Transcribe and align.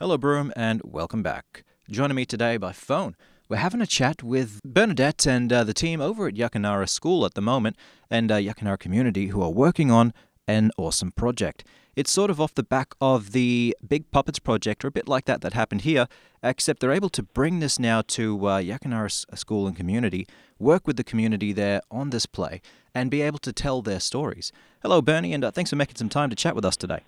Hello, 0.00 0.16
Broome, 0.16 0.52
and 0.54 0.80
welcome 0.84 1.24
back. 1.24 1.64
Joining 1.90 2.14
me 2.14 2.24
today 2.24 2.56
by 2.56 2.70
phone, 2.70 3.16
we're 3.48 3.56
having 3.56 3.80
a 3.80 3.86
chat 3.86 4.22
with 4.22 4.60
Bernadette 4.64 5.26
and 5.26 5.52
uh, 5.52 5.64
the 5.64 5.74
team 5.74 6.00
over 6.00 6.28
at 6.28 6.34
Yakanarra 6.34 6.88
School 6.88 7.26
at 7.26 7.34
the 7.34 7.40
moment 7.40 7.74
and 8.08 8.30
uh, 8.30 8.36
Yakanarra 8.36 8.78
community 8.78 9.26
who 9.26 9.42
are 9.42 9.50
working 9.50 9.90
on 9.90 10.14
an 10.46 10.70
awesome 10.78 11.10
project. 11.10 11.64
It's 11.96 12.12
sort 12.12 12.30
of 12.30 12.40
off 12.40 12.54
the 12.54 12.62
back 12.62 12.94
of 13.00 13.32
the 13.32 13.76
Big 13.84 14.08
Puppets 14.12 14.38
project, 14.38 14.84
or 14.84 14.88
a 14.88 14.92
bit 14.92 15.08
like 15.08 15.24
that 15.24 15.40
that 15.40 15.54
happened 15.54 15.80
here, 15.80 16.06
except 16.44 16.78
they're 16.78 16.92
able 16.92 17.10
to 17.10 17.24
bring 17.24 17.58
this 17.58 17.80
now 17.80 18.02
to 18.02 18.46
uh, 18.46 18.60
Yakanarra 18.60 19.36
School 19.36 19.66
and 19.66 19.76
community, 19.76 20.28
work 20.60 20.86
with 20.86 20.96
the 20.96 21.02
community 21.02 21.52
there 21.52 21.80
on 21.90 22.10
this 22.10 22.24
play, 22.24 22.60
and 22.94 23.10
be 23.10 23.20
able 23.20 23.40
to 23.40 23.52
tell 23.52 23.82
their 23.82 23.98
stories. 23.98 24.52
Hello, 24.80 25.02
Bernie, 25.02 25.32
and 25.32 25.42
uh, 25.42 25.50
thanks 25.50 25.70
for 25.70 25.76
making 25.76 25.96
some 25.96 26.08
time 26.08 26.30
to 26.30 26.36
chat 26.36 26.54
with 26.54 26.64
us 26.64 26.76
today. 26.76 27.00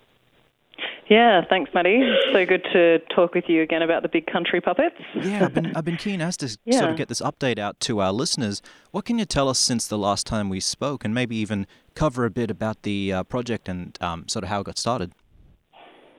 Yeah, 1.11 1.41
thanks, 1.51 1.73
Matty. 1.75 2.01
So 2.33 2.47
good 2.47 2.63
to 2.73 3.01
talk 3.13 3.35
with 3.35 3.45
you 3.49 3.63
again 3.63 3.83
about 3.83 4.03
the 4.03 4.09
big 4.09 4.27
country 4.27 4.61
puppets. 4.61 4.95
yeah, 5.17 5.45
I've 5.46 5.53
been, 5.53 5.73
I've 5.77 5.85
been 5.85 5.96
keen 5.96 6.21
as 6.21 6.37
to 6.37 6.57
Yeah. 6.64 6.79
sort 6.79 6.91
of 6.93 6.96
get 6.96 7.09
this 7.09 7.21
update 7.21 7.59
out 7.59 7.81
to 7.81 7.99
our 8.01 8.13
listeners. 8.13 8.63
What 8.93 9.05
can 9.07 9.18
you 9.18 9.25
tell 9.25 9.49
us 9.49 9.59
since 9.59 9.89
the 9.89 9.99
last 9.99 10.25
time 10.25 10.49
we 10.49 10.61
spoke, 10.61 11.04
and 11.04 11.13
maybe 11.13 11.35
even 11.35 11.67
cover 11.96 12.25
a 12.25 12.31
bit 12.31 12.49
about 12.49 12.82
the 12.85 13.13
uh, 13.13 13.23
project 13.25 13.68
and 13.68 13.99
um, 14.01 14.29
sort 14.29 14.45
of 14.45 14.51
how 14.51 14.61
it 14.61 14.67
got 14.67 14.79
started? 14.79 15.13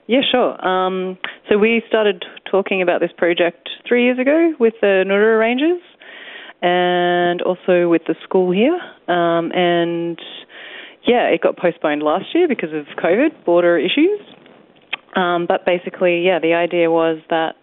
Yeah, 0.08 0.22
sure. 0.30 0.59
Um, 0.68 1.18
so 1.49 1.58
we 1.58 1.82
started 1.88 2.26
talking 2.52 2.82
about 2.82 2.99
this 2.99 3.12
project 3.18 3.70
three 3.88 4.04
years 4.04 4.20
ago 4.20 4.54
with 4.60 4.73
the 4.82 5.05
Ngurrara 5.08 5.40
Rangers 5.40 5.82
and 6.62 7.41
also 7.44 7.88
with 7.88 8.02
the 8.08 8.16
school 8.26 8.52
here. 8.52 8.77
Um, 9.08 9.54
and 9.54 10.20
yeah, 11.08 11.27
it 11.30 11.40
got 11.41 11.55
postponed 11.55 12.04
last 12.04 12.26
year 12.35 12.49
because 12.49 12.73
of 12.73 12.85
COVID, 13.02 13.46
border 13.46 13.77
issues. 13.77 14.20
Um, 15.15 15.45
but 15.47 15.65
basically, 15.65 16.25
yeah, 16.25 16.39
the 16.39 16.53
idea 16.53 16.89
was 16.89 17.20
that 17.29 17.57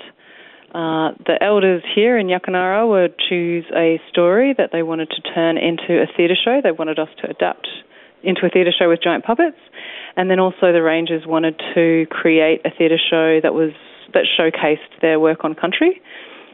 uh, 0.74 1.16
the 1.24 1.38
elders 1.40 1.82
here 1.94 2.18
in 2.18 2.26
Yakanarra 2.26 2.86
would 2.88 3.14
choose 3.28 3.64
a 3.74 4.00
story 4.10 4.54
that 4.58 4.70
they 4.70 4.82
wanted 4.82 5.08
to 5.10 5.22
turn 5.34 5.56
into 5.56 6.02
a 6.02 6.06
theatre 6.14 6.36
show. 6.36 6.60
They 6.62 6.72
wanted 6.72 6.98
us 6.98 7.08
to 7.22 7.30
adapt 7.30 7.66
into 8.22 8.44
a 8.44 8.50
theatre 8.50 8.72
show 8.76 8.88
with 8.88 9.00
giant 9.02 9.24
puppets, 9.24 9.56
and 10.16 10.30
then 10.30 10.40
also 10.40 10.72
the 10.72 10.82
rangers 10.82 11.22
wanted 11.26 11.60
to 11.74 12.06
create 12.10 12.60
a 12.66 12.70
theatre 12.76 12.98
show 12.98 13.40
that 13.42 13.54
was 13.54 13.72
that 14.12 14.24
showcased 14.38 15.00
their 15.00 15.18
work 15.20 15.44
on 15.44 15.54
country, 15.54 16.02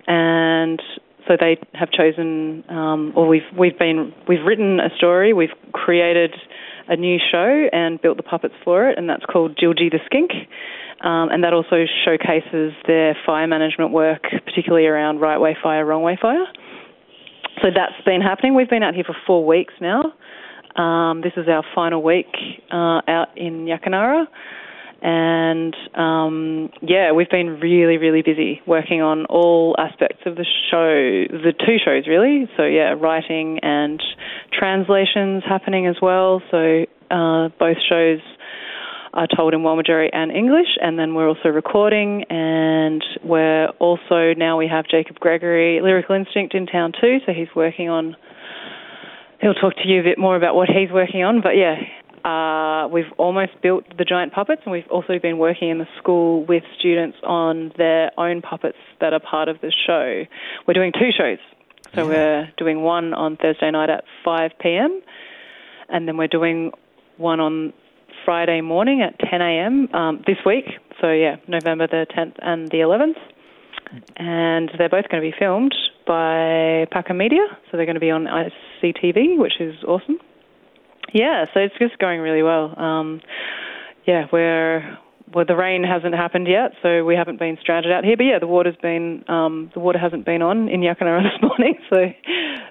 and 0.06 0.80
so 1.26 1.36
they 1.38 1.56
have 1.72 1.90
chosen, 1.90 2.64
um, 2.68 3.12
or 3.16 3.26
we've 3.26 3.48
we've 3.58 3.78
been 3.78 4.12
we've 4.28 4.44
written 4.46 4.78
a 4.78 4.94
story, 4.96 5.32
we've 5.32 5.56
created 5.72 6.34
a 6.86 6.96
new 6.96 7.18
show 7.32 7.68
and 7.72 8.00
built 8.00 8.16
the 8.16 8.22
puppets 8.22 8.54
for 8.62 8.88
it, 8.88 8.98
and 8.98 9.08
that's 9.08 9.24
called 9.24 9.56
Jilji 9.56 9.90
the 9.90 10.00
Skink. 10.06 10.30
Um, 11.04 11.28
and 11.28 11.44
that 11.44 11.52
also 11.52 11.84
showcases 12.04 12.72
their 12.86 13.14
fire 13.26 13.46
management 13.46 13.92
work, 13.92 14.22
particularly 14.46 14.86
around 14.86 15.20
right 15.20 15.38
way 15.38 15.54
fire, 15.62 15.84
wrong 15.84 16.02
way 16.02 16.18
fire. 16.20 16.46
So 17.60 17.68
that's 17.74 18.02
been 18.06 18.22
happening. 18.22 18.54
We've 18.54 18.70
been 18.70 18.82
out 18.82 18.94
here 18.94 19.04
for 19.04 19.16
four 19.26 19.44
weeks 19.44 19.74
now. 19.82 20.14
Um, 20.82 21.20
this 21.20 21.34
is 21.36 21.46
our 21.46 21.62
final 21.74 22.02
week 22.02 22.34
uh, 22.72 23.02
out 23.06 23.28
in 23.36 23.66
Yakanarra. 23.66 24.24
And 25.02 25.76
um, 25.94 26.70
yeah, 26.80 27.12
we've 27.12 27.28
been 27.28 27.60
really, 27.60 27.98
really 27.98 28.22
busy 28.22 28.62
working 28.66 29.02
on 29.02 29.26
all 29.26 29.76
aspects 29.78 30.22
of 30.24 30.36
the 30.36 30.46
show, 30.70 31.36
the 31.36 31.52
two 31.52 31.76
shows 31.84 32.08
really. 32.08 32.48
So 32.56 32.64
yeah, 32.64 32.94
writing 32.98 33.58
and 33.62 34.02
translations 34.58 35.42
happening 35.46 35.86
as 35.86 35.96
well. 36.00 36.40
So 36.50 36.86
uh, 37.10 37.50
both 37.58 37.76
shows 37.86 38.20
are 39.14 39.28
told 39.34 39.54
in 39.54 39.60
Walmajarri 39.60 40.10
and 40.12 40.30
English, 40.32 40.76
and 40.80 40.98
then 40.98 41.14
we're 41.14 41.28
also 41.28 41.48
recording, 41.48 42.24
and 42.28 43.02
we're 43.22 43.68
also 43.78 44.34
now 44.36 44.58
we 44.58 44.68
have 44.68 44.86
Jacob 44.90 45.18
Gregory, 45.20 45.80
Lyrical 45.80 46.16
Instinct, 46.16 46.54
in 46.54 46.66
town 46.66 46.92
too. 47.00 47.18
So 47.24 47.32
he's 47.32 47.48
working 47.54 47.88
on. 47.88 48.16
He'll 49.40 49.54
talk 49.54 49.74
to 49.76 49.88
you 49.88 50.00
a 50.00 50.02
bit 50.02 50.18
more 50.18 50.36
about 50.36 50.54
what 50.54 50.68
he's 50.68 50.90
working 50.90 51.22
on, 51.22 51.42
but 51.42 51.50
yeah, 51.50 51.76
uh, 52.24 52.88
we've 52.88 53.12
almost 53.18 53.52
built 53.62 53.84
the 53.98 54.04
giant 54.04 54.32
puppets, 54.32 54.62
and 54.64 54.72
we've 54.72 54.88
also 54.90 55.18
been 55.20 55.38
working 55.38 55.68
in 55.70 55.78
the 55.78 55.86
school 55.98 56.44
with 56.46 56.62
students 56.78 57.18
on 57.22 57.70
their 57.76 58.10
own 58.18 58.40
puppets 58.40 58.78
that 59.00 59.12
are 59.12 59.20
part 59.20 59.48
of 59.48 59.60
the 59.60 59.72
show. 59.86 60.24
We're 60.66 60.74
doing 60.74 60.92
two 60.92 61.10
shows. 61.16 61.38
So 61.94 62.00
Yeah. 62.00 62.04
we're 62.06 62.52
doing 62.56 62.82
one 62.82 63.12
on 63.12 63.36
Thursday 63.36 63.70
night 63.70 63.90
at 63.90 64.04
5 64.24 64.52
p.m., 64.58 65.02
and 65.90 66.08
then 66.08 66.16
we're 66.16 66.28
doing 66.28 66.72
one 67.18 67.40
on 67.40 67.74
Friday 68.24 68.60
morning 68.60 69.02
at 69.02 69.18
10 69.30 69.40
a.m. 69.40 69.88
Um, 69.94 70.22
this 70.26 70.36
week. 70.44 70.64
So 71.00 71.10
yeah, 71.10 71.36
November 71.48 71.86
the 71.86 72.06
10th 72.16 72.34
and 72.40 72.68
the 72.70 72.78
11th, 72.78 73.18
and 74.16 74.70
they're 74.78 74.88
both 74.88 75.08
going 75.08 75.22
to 75.22 75.30
be 75.30 75.34
filmed 75.38 75.74
by 76.06 76.86
PAKAM 76.92 77.16
Media. 77.16 77.46
So 77.70 77.76
they're 77.76 77.86
going 77.86 77.94
to 77.94 78.00
be 78.00 78.10
on 78.10 78.26
ICTV, 78.26 79.38
which 79.38 79.60
is 79.60 79.74
awesome. 79.86 80.18
Yeah, 81.12 81.46
so 81.52 81.60
it's 81.60 81.74
just 81.78 81.98
going 81.98 82.20
really 82.20 82.42
well. 82.42 82.78
Um, 82.78 83.20
yeah, 84.06 84.26
we're 84.32 84.98
well, 85.32 85.44
the 85.46 85.56
rain 85.56 85.82
hasn't 85.82 86.14
happened 86.14 86.46
yet, 86.46 86.72
so 86.82 87.04
we 87.04 87.16
haven't 87.16 87.38
been 87.38 87.56
stranded 87.60 87.90
out 87.92 88.04
here. 88.04 88.16
But 88.16 88.24
yeah, 88.24 88.38
the 88.38 88.46
water's 88.46 88.76
been 88.80 89.24
um, 89.28 89.70
the 89.74 89.80
water 89.80 89.98
hasn't 89.98 90.24
been 90.24 90.42
on 90.42 90.68
in 90.68 90.80
Yakanarra 90.80 91.22
this 91.22 91.42
morning, 91.42 91.74
so 91.90 91.96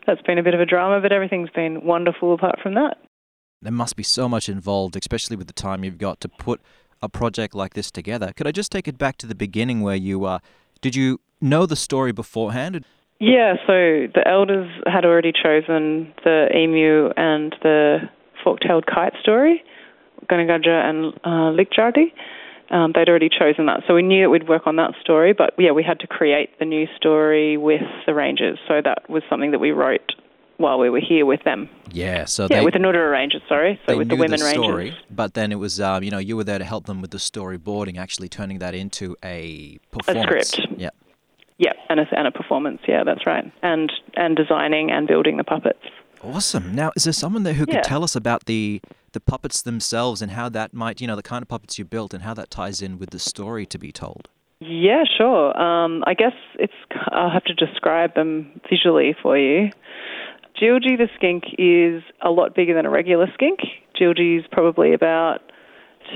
that's 0.06 0.22
been 0.22 0.38
a 0.38 0.44
bit 0.44 0.54
of 0.54 0.62
a 0.62 0.66
drama. 0.66 1.02
But 1.02 1.12
everything's 1.12 1.50
been 1.50 1.84
wonderful 1.84 2.34
apart 2.34 2.60
from 2.62 2.76
that. 2.76 2.98
There 3.64 3.72
must 3.72 3.96
be 3.96 4.04
so 4.04 4.28
much 4.28 4.50
involved, 4.50 4.96
especially 4.98 5.38
with 5.38 5.48
the 5.48 5.54
time 5.54 5.84
you've 5.86 5.98
got 5.98 6.20
to 6.22 6.30
put 6.30 6.62
a 7.02 7.08
project 7.08 7.56
like 7.56 7.74
this 7.74 7.92
together. 7.92 8.34
Could 8.36 8.46
I 8.46 8.52
just 8.52 8.72
take 8.72 8.88
it 8.88 8.98
back 8.98 9.18
to 9.18 9.28
the 9.28 9.36
beginning 9.36 9.82
where 9.82 9.96
you 9.96 10.26
uh, 10.26 10.40
did 10.82 10.96
you 10.96 11.22
know 11.40 11.66
the 11.66 11.76
story 11.76 12.12
beforehand? 12.12 12.84
Yeah, 13.20 13.54
so 13.66 14.08
the 14.14 14.24
elders 14.26 14.70
had 14.86 15.06
already 15.06 15.32
chosen 15.32 16.14
the 16.26 16.50
emu 16.54 17.10
and 17.16 17.56
the 17.64 18.10
fork-tailed 18.44 18.86
kite 18.86 19.14
story, 19.22 19.64
Ganagaja 20.30 20.84
and 20.84 21.14
uh, 21.24 21.56
Likjardi. 21.56 22.12
Um, 22.70 22.92
they'd 22.94 23.08
already 23.08 23.30
chosen 23.30 23.66
that, 23.68 23.82
so 23.88 23.94
we 23.94 24.02
knew 24.02 24.24
that 24.24 24.30
we'd 24.30 24.50
work 24.50 24.64
on 24.66 24.76
that 24.78 24.92
story. 25.00 25.32
But 25.32 25.54
yeah, 25.58 25.72
we 25.72 25.84
had 25.84 26.00
to 26.00 26.08
create 26.08 26.58
the 26.60 26.66
new 26.66 26.88
story 26.98 27.56
with 27.56 27.82
the 28.06 28.14
Rangers, 28.14 28.58
so 28.68 28.82
that 28.84 29.10
was 29.10 29.24
something 29.30 29.52
that 29.52 29.60
we 29.60 29.72
wrote 29.72 30.12
while 30.64 30.80
we 30.80 30.90
were 30.90 31.02
here 31.12 31.26
with 31.26 31.44
them. 31.44 31.70
Yeah, 31.92 32.26
so 32.26 32.44
yeah, 32.44 32.58
they, 32.60 32.66
with 32.66 32.74
the 32.74 32.80
Ngurrara 32.80 33.12
Rangers, 33.12 33.42
sorry, 33.48 33.80
so 33.86 33.92
they 33.92 33.98
with 34.00 34.10
the 34.10 34.16
women 34.16 34.40
story, 34.40 34.86
Rangers. 34.86 35.00
but 35.12 35.34
then 35.36 35.52
it 35.52 35.60
was 35.66 35.80
um, 35.80 36.02
you 36.04 36.12
know 36.12 36.18
you 36.30 36.36
were 36.38 36.44
there 36.52 36.60
to 36.60 36.66
help 36.74 36.86
them 36.86 37.02
with 37.02 37.12
the 37.12 37.20
storyboarding, 37.20 37.98
actually 37.98 38.30
turning 38.30 38.60
that 38.60 38.74
into 38.74 39.16
a 39.24 39.80
A 40.08 40.22
script. 40.24 40.60
Yeah. 40.78 40.90
Yeah, 41.60 41.74
and 41.90 42.00
a, 42.00 42.06
and 42.18 42.26
a 42.28 42.32
performance. 42.32 42.82
Yeah, 42.88 43.04
that's 43.04 43.26
right, 43.28 43.46
and 43.62 43.92
and 44.16 44.36
designing 44.36 44.90
and 44.92 45.08
building 45.08 45.38
the 45.38 45.44
puppets. 45.44 45.86
Awesome. 46.24 46.74
Now, 46.74 46.92
is 46.96 47.04
there 47.04 47.14
someone 47.14 47.44
there 47.44 47.54
who 47.54 47.66
could 47.66 47.76
Yeah. 47.76 47.82
tell 47.94 48.04
us 48.04 48.16
about 48.16 48.46
the 48.46 48.82
the 49.12 49.20
puppets 49.20 49.62
themselves 49.62 50.22
and 50.24 50.32
how 50.32 50.48
that 50.50 50.74
might, 50.74 51.00
you 51.02 51.06
know, 51.08 51.16
the 51.16 51.22
kind 51.34 51.42
of 51.44 51.48
puppets 51.50 51.78
you 51.78 51.86
built 51.86 52.14
and 52.16 52.24
how 52.24 52.34
that 52.34 52.50
ties 52.50 52.82
in 52.82 52.98
with 52.98 53.12
the 53.12 53.20
story 53.20 53.66
to 53.68 53.78
be 53.78 53.92
told? 53.92 54.30
Yeah, 54.60 55.04
sure. 55.18 55.46
Um, 55.62 56.04
I 56.08 56.14
guess 56.16 56.34
it's. 56.58 56.74
I'll 57.12 57.30
have 57.30 57.44
to 57.52 57.54
describe 57.54 58.16
them 58.16 58.60
visually 58.70 59.14
for 59.22 59.38
you. 59.38 59.70
Jilji 60.62 60.98
the 60.98 61.10
skink 61.16 61.44
is 61.58 62.04
a 62.22 62.30
lot 62.30 62.56
bigger 62.56 62.74
than 62.74 62.86
a 62.86 62.90
regular 62.90 63.28
skink. 63.34 63.60
Jilji's 64.00 64.46
probably 64.52 64.94
about 64.94 65.40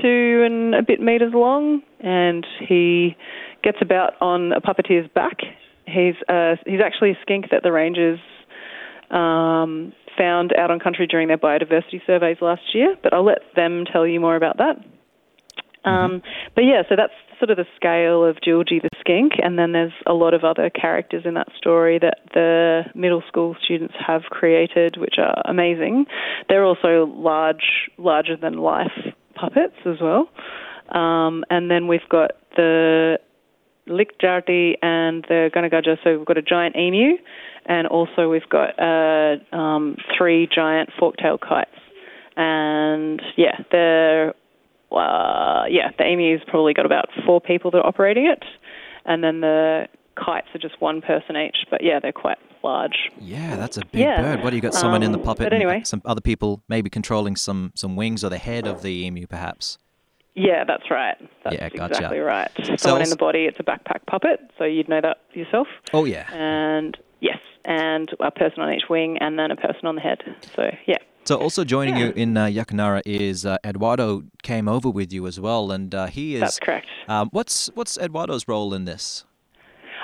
two 0.00 0.42
and 0.44 0.74
a 0.74 0.82
bit 0.82 1.00
meters 1.00 1.32
long, 1.34 1.82
and 2.00 2.46
he 2.68 3.16
gets 3.62 3.78
about 3.80 4.12
on 4.20 4.52
a 4.52 4.60
puppeteer's 4.60 5.08
back. 5.14 5.38
He's 5.86 6.14
uh, 6.28 6.56
he's 6.66 6.80
actually 6.84 7.12
a 7.12 7.18
skink 7.22 7.46
that 7.50 7.62
the 7.62 7.72
rangers 7.72 8.20
um, 9.10 9.92
found 10.16 10.52
out 10.56 10.70
on 10.70 10.78
country 10.80 11.06
during 11.06 11.28
their 11.28 11.38
biodiversity 11.38 12.00
surveys 12.06 12.38
last 12.40 12.74
year. 12.74 12.94
But 13.02 13.14
I'll 13.14 13.24
let 13.24 13.40
them 13.56 13.84
tell 13.90 14.06
you 14.06 14.20
more 14.20 14.36
about 14.36 14.58
that. 14.58 14.76
Um, 15.84 16.22
but 16.54 16.62
yeah, 16.62 16.82
so 16.88 16.96
that's 16.96 17.12
sort 17.38 17.50
of 17.50 17.56
the 17.56 17.66
scale 17.76 18.24
of 18.24 18.36
Jilji 18.36 18.82
the 18.82 18.88
skink, 18.98 19.32
and 19.42 19.58
then 19.58 19.72
there's 19.72 19.92
a 20.06 20.12
lot 20.12 20.34
of 20.34 20.44
other 20.44 20.70
characters 20.70 21.22
in 21.24 21.34
that 21.34 21.48
story 21.56 21.98
that 21.98 22.18
the 22.34 22.82
middle 22.94 23.22
school 23.28 23.56
students 23.62 23.94
have 24.04 24.22
created, 24.22 24.96
which 24.96 25.14
are 25.18 25.40
amazing. 25.44 26.06
They're 26.48 26.64
also 26.64 27.06
large, 27.16 27.90
larger 27.96 28.36
than 28.36 28.54
life 28.54 28.92
puppets 29.34 29.76
as 29.86 29.96
well. 30.00 30.28
Um, 30.88 31.44
and 31.50 31.70
then 31.70 31.86
we've 31.86 32.08
got 32.10 32.32
the 32.56 33.18
Likjarti 33.88 34.74
and 34.82 35.24
the 35.28 35.50
Ganagaja. 35.54 35.96
So 36.02 36.16
we've 36.16 36.26
got 36.26 36.38
a 36.38 36.42
giant 36.42 36.76
emu, 36.76 37.16
and 37.66 37.86
also 37.86 38.28
we've 38.28 38.48
got 38.48 38.78
uh, 38.78 39.56
um, 39.56 39.96
three 40.16 40.48
giant 40.52 40.90
fork-tailed 40.98 41.40
kites. 41.40 41.70
And 42.36 43.20
yeah, 43.36 43.58
they're 43.72 44.34
uh, 44.92 45.64
yeah, 45.68 45.90
the 45.98 46.04
emu's 46.06 46.40
probably 46.46 46.74
got 46.74 46.86
about 46.86 47.08
four 47.26 47.40
people 47.40 47.70
that 47.72 47.78
are 47.78 47.86
operating 47.86 48.26
it, 48.26 48.42
and 49.04 49.22
then 49.22 49.40
the 49.40 49.86
kites 50.16 50.48
are 50.54 50.58
just 50.58 50.80
one 50.80 51.00
person 51.00 51.36
each. 51.36 51.58
But 51.70 51.82
yeah, 51.82 52.00
they're 52.00 52.12
quite 52.12 52.38
large. 52.64 53.10
Yeah, 53.20 53.56
that's 53.56 53.76
a 53.76 53.84
big 53.86 54.00
Yeah. 54.00 54.20
bird. 54.20 54.42
What 54.42 54.50
do 54.50 54.56
you 54.56 54.62
got? 54.62 54.74
Someone 54.74 55.02
in 55.02 55.12
the 55.12 55.18
Um, 55.18 55.24
puppet, 55.24 55.52
anyway. 55.52 55.82
some 55.84 56.02
other 56.04 56.20
people 56.20 56.62
maybe 56.68 56.90
controlling 56.90 57.36
some 57.36 57.72
some 57.74 57.94
wings 57.96 58.24
or 58.24 58.28
the 58.30 58.38
head 58.38 58.66
of 58.66 58.82
the 58.82 59.04
emu, 59.06 59.26
perhaps. 59.26 59.78
Yeah, 60.34 60.64
that's 60.64 60.88
right. 60.90 61.16
That's 61.42 61.56
Yeah, 61.56 61.68
gotcha. 61.68 61.94
exactly 61.94 62.18
right. 62.20 62.48
So 62.62 62.76
Someone 62.76 63.02
in 63.02 63.10
the 63.10 63.16
body, 63.16 63.46
it's 63.46 63.58
a 63.58 63.64
backpack 63.64 64.06
puppet, 64.06 64.40
so 64.56 64.64
you'd 64.64 64.88
know 64.88 65.00
that 65.00 65.18
yourself. 65.34 65.66
Oh 65.92 66.04
yeah. 66.04 66.26
And 66.32 66.96
yes, 67.20 67.38
and 67.64 68.08
a 68.20 68.30
person 68.30 68.62
on 68.62 68.72
each 68.72 68.88
wing, 68.88 69.18
and 69.18 69.38
then 69.38 69.50
a 69.50 69.56
person 69.56 69.86
on 69.86 69.96
the 69.96 70.00
head. 70.00 70.22
So 70.54 70.70
yeah. 70.86 70.98
So 71.28 71.36
also 71.36 71.62
joining 71.62 71.98
Yeah. 71.98 72.06
you 72.06 72.12
in 72.16 72.38
uh, 72.38 72.46
Yakanarra 72.46 73.02
is 73.04 73.44
uh, 73.44 73.58
Eduardo 73.62 74.22
came 74.42 74.66
over 74.66 74.88
with 74.88 75.12
you 75.12 75.26
as 75.26 75.38
well, 75.38 75.70
and 75.70 75.94
uh, 75.94 76.06
he 76.06 76.34
is. 76.36 76.40
That's 76.40 76.58
correct. 76.58 76.86
Um, 77.06 77.28
what's 77.32 77.68
what's 77.74 77.98
Eduardo's 77.98 78.48
role 78.48 78.72
in 78.72 78.86
this? 78.86 79.26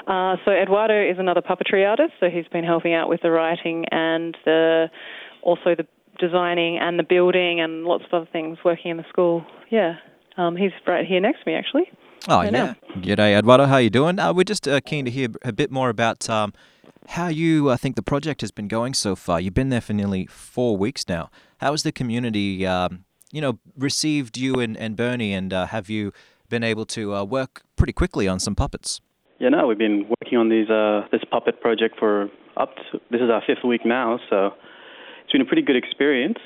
Uh, 0.06 0.36
so 0.44 0.50
Eduardo 0.50 1.00
is 1.12 1.18
another 1.18 1.40
puppetry 1.40 1.88
artist, 1.88 2.12
so 2.20 2.28
he's 2.28 2.46
been 2.48 2.62
helping 2.62 2.92
out 2.92 3.08
with 3.08 3.22
the 3.22 3.30
writing 3.30 3.86
and 3.90 4.36
the 4.44 4.90
also 5.40 5.74
the 5.74 5.86
designing 6.18 6.76
and 6.76 6.98
the 6.98 7.02
building 7.02 7.58
and 7.58 7.84
lots 7.84 8.04
of 8.04 8.12
other 8.12 8.30
things 8.30 8.58
working 8.62 8.90
in 8.90 8.98
the 8.98 9.08
school. 9.08 9.46
Yeah, 9.70 9.94
um, 10.36 10.56
he's 10.56 10.72
right 10.86 11.06
here 11.06 11.20
next 11.20 11.44
to 11.44 11.50
me 11.50 11.54
actually. 11.54 11.88
Oh 12.26 12.40
yeah. 12.40 12.74
G'day, 12.96 13.38
Eduardo. 13.38 13.66
How 13.66 13.76
you 13.76 13.90
doing? 13.90 14.18
Uh, 14.18 14.32
we're 14.32 14.44
just 14.44 14.66
uh, 14.66 14.80
keen 14.80 15.04
to 15.04 15.10
hear 15.10 15.28
a 15.42 15.52
bit 15.52 15.70
more 15.70 15.90
about 15.90 16.30
um, 16.30 16.54
how 17.08 17.28
you 17.28 17.68
uh, 17.68 17.76
think 17.76 17.96
the 17.96 18.02
project 18.02 18.40
has 18.40 18.50
been 18.50 18.66
going 18.66 18.94
so 18.94 19.14
far. 19.14 19.40
You've 19.40 19.52
been 19.52 19.68
there 19.68 19.82
for 19.82 19.92
nearly 19.92 20.24
four 20.26 20.74
weeks 20.78 21.06
now. 21.06 21.30
How 21.58 21.72
has 21.72 21.82
the 21.82 21.92
community, 21.92 22.66
um, 22.66 23.04
you 23.30 23.42
know, 23.42 23.58
received 23.76 24.38
you 24.38 24.54
and, 24.54 24.74
and 24.74 24.96
Bernie, 24.96 25.34
and 25.34 25.52
uh, 25.52 25.66
have 25.66 25.90
you 25.90 26.14
been 26.48 26.64
able 26.64 26.86
to 26.86 27.14
uh, 27.14 27.24
work 27.24 27.62
pretty 27.76 27.92
quickly 27.92 28.26
on 28.26 28.40
some 28.40 28.54
puppets? 28.54 29.02
Yeah, 29.38 29.50
no, 29.50 29.66
we've 29.66 29.76
been 29.76 30.06
working 30.08 30.38
on 30.38 30.48
these 30.48 30.70
uh, 30.70 31.06
this 31.12 31.22
puppet 31.30 31.60
project 31.60 31.98
for 31.98 32.30
up 32.56 32.74
to 32.76 33.00
this 33.10 33.20
is 33.20 33.28
our 33.28 33.42
fifth 33.46 33.64
week 33.64 33.84
now, 33.84 34.18
so 34.30 34.54
it's 35.24 35.32
been 35.32 35.42
a 35.42 35.44
pretty 35.44 35.62
good 35.62 35.76
experience. 35.76 36.38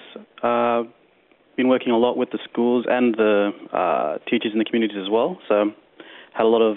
Been 1.58 1.68
working 1.68 1.90
a 1.90 1.98
lot 1.98 2.16
with 2.16 2.30
the 2.30 2.38
schools 2.48 2.86
and 2.88 3.14
the 3.16 3.50
uh, 3.72 4.18
teachers 4.30 4.52
in 4.52 4.60
the 4.60 4.64
communities 4.64 4.96
as 4.96 5.10
well. 5.10 5.38
So 5.48 5.72
had 6.32 6.44
a 6.44 6.48
lot 6.48 6.62
of 6.62 6.76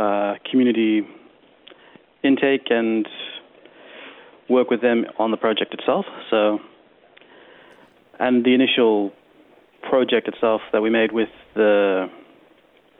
uh, 0.00 0.34
community 0.50 1.06
intake 2.24 2.66
and 2.68 3.08
work 4.48 4.68
with 4.68 4.82
them 4.82 5.06
on 5.20 5.30
the 5.30 5.36
project 5.36 5.72
itself. 5.74 6.06
So 6.28 6.58
and 8.18 8.44
the 8.44 8.52
initial 8.52 9.12
project 9.88 10.26
itself 10.26 10.60
that 10.72 10.82
we 10.82 10.90
made 10.90 11.12
with 11.12 11.28
the 11.54 12.10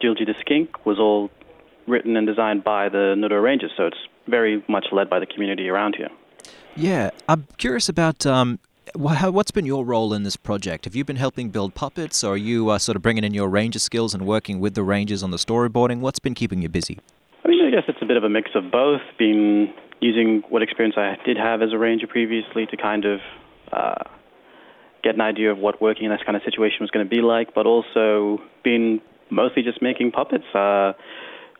Jilji 0.00 0.26
the 0.26 0.34
Skink 0.40 0.86
was 0.86 1.00
all 1.00 1.30
written 1.88 2.16
and 2.16 2.26
designed 2.26 2.62
by 2.62 2.88
the 2.88 3.14
Nudo 3.16 3.42
Rangers, 3.42 3.72
so 3.76 3.86
it's 3.86 3.98
very 4.28 4.64
much 4.68 4.86
led 4.92 5.10
by 5.10 5.18
the 5.18 5.26
community 5.26 5.68
around 5.68 5.96
here. 5.96 6.10
Yeah, 6.76 7.10
I'm 7.28 7.46
curious 7.56 7.88
about 7.88 8.26
um, 8.26 8.58
what's 8.96 9.50
been 9.50 9.66
your 9.66 9.84
role 9.84 10.14
in 10.14 10.22
this 10.22 10.36
project. 10.36 10.84
Have 10.84 10.94
you 10.94 11.04
been 11.04 11.16
helping 11.16 11.50
build 11.50 11.74
puppets, 11.74 12.24
or 12.24 12.34
are 12.34 12.36
you 12.36 12.70
uh, 12.70 12.78
sort 12.78 12.96
of 12.96 13.02
bringing 13.02 13.24
in 13.24 13.34
your 13.34 13.48
ranger 13.48 13.78
skills 13.78 14.14
and 14.14 14.26
working 14.26 14.60
with 14.60 14.74
the 14.74 14.82
rangers 14.82 15.22
on 15.22 15.30
the 15.30 15.36
storyboarding? 15.36 16.00
What's 16.00 16.18
been 16.18 16.34
keeping 16.34 16.62
you 16.62 16.68
busy? 16.68 16.98
I 17.44 17.48
mean, 17.48 17.66
I 17.66 17.70
guess 17.70 17.84
it's 17.88 17.98
a 18.00 18.06
bit 18.06 18.16
of 18.16 18.24
a 18.24 18.28
mix 18.28 18.50
of 18.54 18.70
both. 18.70 19.02
Been 19.18 19.72
using 20.00 20.42
what 20.48 20.62
experience 20.62 20.96
I 20.96 21.16
did 21.24 21.36
have 21.36 21.62
as 21.62 21.72
a 21.72 21.78
ranger 21.78 22.06
previously 22.06 22.66
to 22.66 22.76
kind 22.76 23.04
of 23.04 23.20
uh, 23.72 24.04
get 25.02 25.14
an 25.14 25.20
idea 25.20 25.50
of 25.50 25.58
what 25.58 25.80
working 25.80 26.04
in 26.04 26.10
this 26.10 26.20
kind 26.24 26.36
of 26.36 26.42
situation 26.42 26.78
was 26.80 26.90
going 26.90 27.06
to 27.06 27.10
be 27.10 27.22
like, 27.22 27.54
but 27.54 27.66
also 27.66 28.38
been 28.64 29.00
mostly 29.30 29.62
just 29.62 29.82
making 29.82 30.12
puppets, 30.12 30.44
uh, 30.54 30.92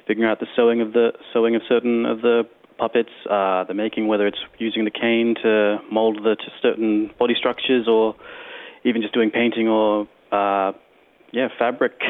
figuring 0.06 0.30
out 0.30 0.40
the 0.40 0.46
sewing 0.54 0.80
of 0.80 0.92
the 0.92 1.12
sewing 1.32 1.54
of 1.56 1.62
certain 1.68 2.06
of 2.06 2.22
the 2.22 2.42
puppets, 2.78 3.10
uh, 3.30 3.64
the 3.64 3.74
making 3.74 4.06
whether 4.08 4.26
it's 4.26 4.38
using 4.58 4.84
the 4.84 4.90
cane 4.90 5.34
to 5.42 5.78
mold 5.90 6.18
the 6.22 6.36
to 6.36 6.50
certain 6.62 7.10
body 7.18 7.34
structures, 7.36 7.86
or 7.88 8.14
even 8.84 9.02
just 9.02 9.14
doing 9.14 9.30
painting 9.30 9.68
or 9.68 10.08
uh, 10.32 10.72
yeah 11.32 11.48
fabric 11.58 12.00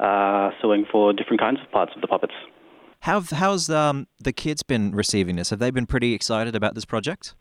uh, 0.00 0.50
sewing 0.60 0.84
for 0.90 1.12
different 1.12 1.40
kinds 1.40 1.58
of 1.64 1.70
parts 1.70 1.92
of 1.94 2.00
the 2.00 2.06
puppets. 2.06 2.34
How 3.00 3.20
how's 3.20 3.68
um, 3.68 4.06
the 4.20 4.32
kids 4.32 4.62
been 4.62 4.92
receiving 4.92 5.36
this? 5.36 5.50
Have 5.50 5.58
they 5.58 5.70
been 5.70 5.86
pretty 5.86 6.14
excited 6.14 6.54
about 6.54 6.74
this 6.74 6.84
project? 6.84 7.34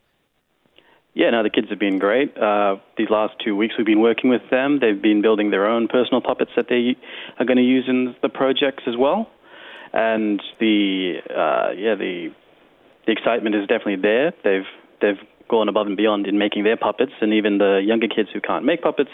Yeah, 1.13 1.29
no, 1.31 1.43
the 1.43 1.49
kids 1.49 1.67
have 1.69 1.79
been 1.79 1.99
great. 1.99 2.37
Uh, 2.37 2.77
these 2.97 3.09
last 3.09 3.33
two 3.43 3.55
weeks 3.55 3.75
we've 3.77 3.85
been 3.85 3.99
working 3.99 4.29
with 4.29 4.43
them. 4.49 4.79
They've 4.79 5.01
been 5.01 5.21
building 5.21 5.51
their 5.51 5.67
own 5.67 5.87
personal 5.89 6.21
puppets 6.21 6.51
that 6.55 6.67
they 6.69 6.95
are 7.37 7.45
going 7.45 7.57
to 7.57 7.63
use 7.63 7.85
in 7.87 8.15
the 8.21 8.29
projects 8.29 8.83
as 8.87 8.95
well. 8.97 9.29
And 9.93 10.41
the 10.59 11.15
uh, 11.29 11.71
yeah, 11.75 11.95
the 11.95 12.29
the 13.05 13.11
excitement 13.11 13.55
is 13.55 13.67
definitely 13.67 13.97
there. 14.01 14.33
They've 14.43 14.67
they've 15.01 15.27
gone 15.49 15.67
above 15.67 15.87
and 15.87 15.97
beyond 15.97 16.27
in 16.27 16.37
making 16.37 16.63
their 16.63 16.77
puppets, 16.77 17.11
and 17.19 17.33
even 17.33 17.57
the 17.57 17.81
younger 17.83 18.07
kids 18.07 18.29
who 18.33 18.39
can't 18.39 18.63
make 18.65 18.81
puppets, 18.81 19.09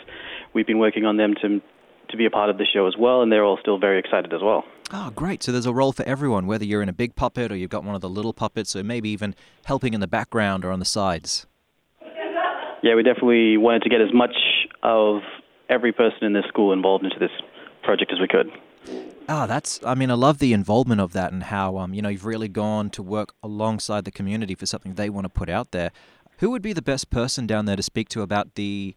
we've 0.53 0.67
been 0.67 0.79
working 0.79 1.05
on 1.05 1.17
them 1.17 1.33
to 1.41 1.61
to 2.09 2.17
be 2.17 2.25
a 2.25 2.29
part 2.29 2.49
of 2.49 2.57
the 2.57 2.65
show 2.65 2.87
as 2.87 2.95
well, 2.97 3.21
and 3.21 3.31
they're 3.31 3.43
all 3.43 3.57
still 3.59 3.77
very 3.77 3.99
excited 3.99 4.33
as 4.33 4.41
well. 4.41 4.63
Oh, 4.93 5.11
great. 5.13 5.43
So 5.43 5.51
there's 5.51 5.65
a 5.65 5.73
role 5.73 5.91
for 5.91 6.03
everyone, 6.03 6.47
whether 6.47 6.63
you're 6.63 6.81
in 6.81 6.87
a 6.87 6.93
big 6.93 7.15
puppet 7.15 7.51
or 7.51 7.57
you've 7.57 7.69
got 7.69 7.83
one 7.83 7.95
of 7.95 8.01
the 8.01 8.09
little 8.09 8.31
puppets, 8.31 8.75
or 8.75 8.83
maybe 8.83 9.09
even 9.09 9.35
helping 9.65 9.93
in 9.93 9.99
the 9.99 10.07
background 10.07 10.63
or 10.63 10.71
on 10.71 10.79
the 10.79 10.85
sides. 10.85 11.45
Yeah, 12.83 12.95
we 12.95 13.03
definitely 13.03 13.57
wanted 13.57 13.81
to 13.81 13.89
get 13.89 13.99
as 13.99 14.13
much 14.13 14.35
of 14.83 15.21
every 15.69 15.91
person 15.91 16.23
in 16.23 16.33
this 16.33 16.45
school 16.47 16.71
involved 16.71 17.03
into 17.03 17.19
this 17.19 17.31
project 17.83 18.13
as 18.13 18.19
we 18.21 18.27
could. 18.27 18.47
Ah, 19.27 19.45
that's. 19.45 19.79
I 19.83 19.93
mean, 19.93 20.09
I 20.09 20.13
love 20.13 20.39
the 20.39 20.53
involvement 20.53 21.01
of 21.01 21.11
that 21.13 21.33
and 21.33 21.43
how 21.43 21.77
um, 21.77 21.93
you 21.93 22.01
know, 22.01 22.09
you've 22.09 22.25
really 22.25 22.47
gone 22.47 22.89
to 22.91 23.03
work 23.03 23.33
alongside 23.43 24.05
the 24.05 24.11
community 24.11 24.55
for 24.55 24.65
something 24.65 24.93
they 24.93 25.09
want 25.09 25.25
to 25.25 25.29
put 25.29 25.49
out 25.49 25.71
there. 25.71 25.91
Who 26.37 26.51
would 26.51 26.61
be 26.61 26.73
the 26.73 26.81
best 26.81 27.09
person 27.09 27.45
down 27.45 27.65
there 27.65 27.75
to 27.75 27.83
speak 27.83 28.09
to 28.09 28.21
about 28.21 28.55
the 28.55 28.95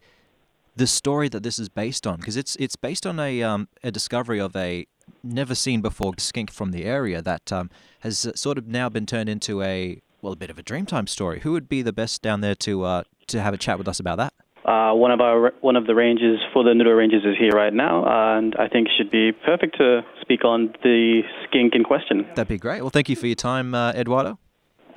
the 0.76 0.86
story 0.86 1.28
that 1.28 1.42
this 1.42 1.58
is 1.58 1.68
based 1.68 2.06
on? 2.06 2.18
Because 2.18 2.36
it's 2.36 2.54
it's 2.56 2.76
based 2.76 3.06
on 3.06 3.18
a 3.18 3.42
um, 3.42 3.68
a 3.82 3.90
discovery 3.90 4.40
of 4.40 4.54
a 4.54 4.86
never 5.24 5.56
seen 5.56 5.80
before 5.80 6.14
skink 6.18 6.52
from 6.52 6.70
the 6.70 6.84
area 6.84 7.20
that 7.20 7.52
um, 7.52 7.68
has 8.00 8.24
uh, 8.24 8.32
sort 8.36 8.56
of 8.56 8.68
now 8.68 8.88
been 8.88 9.06
turned 9.06 9.28
into 9.28 9.62
a 9.62 10.00
well, 10.22 10.32
a 10.32 10.36
bit 10.36 10.50
of 10.50 10.58
a 10.58 10.62
Dreamtime 10.62 11.08
story. 11.08 11.40
Who 11.40 11.52
would 11.52 11.68
be 11.68 11.82
the 11.82 11.92
best 11.92 12.22
down 12.22 12.40
there 12.40 12.54
to 12.56 12.84
uh, 12.84 13.02
to 13.26 13.40
have 13.40 13.54
a 13.54 13.58
chat 13.58 13.78
with 13.78 13.88
us 13.88 13.98
about 13.98 14.18
that? 14.18 14.34
Uh, 14.70 14.94
one 14.94 15.10
of 15.10 15.20
our 15.20 15.52
one 15.62 15.74
of 15.74 15.88
the 15.88 15.96
rangers 15.96 16.38
for 16.52 16.62
the 16.62 16.70
Nudo 16.70 16.96
Rangers 16.96 17.24
is 17.24 17.36
here 17.36 17.50
right 17.50 17.74
now, 17.74 18.04
and 18.36 18.54
I 18.56 18.68
think 18.68 18.86
it 18.86 18.92
should 18.96 19.10
be 19.10 19.32
perfect 19.32 19.76
to 19.78 20.02
speak 20.20 20.44
on 20.44 20.72
the 20.84 21.22
skink 21.42 21.74
in 21.74 21.82
question. 21.82 22.24
That'd 22.36 22.46
be 22.46 22.56
great. 22.56 22.80
Well, 22.80 22.90
thank 22.90 23.08
you 23.08 23.16
for 23.16 23.26
your 23.26 23.34
time, 23.34 23.74
uh, 23.74 23.90
Eduardo. 23.94 24.38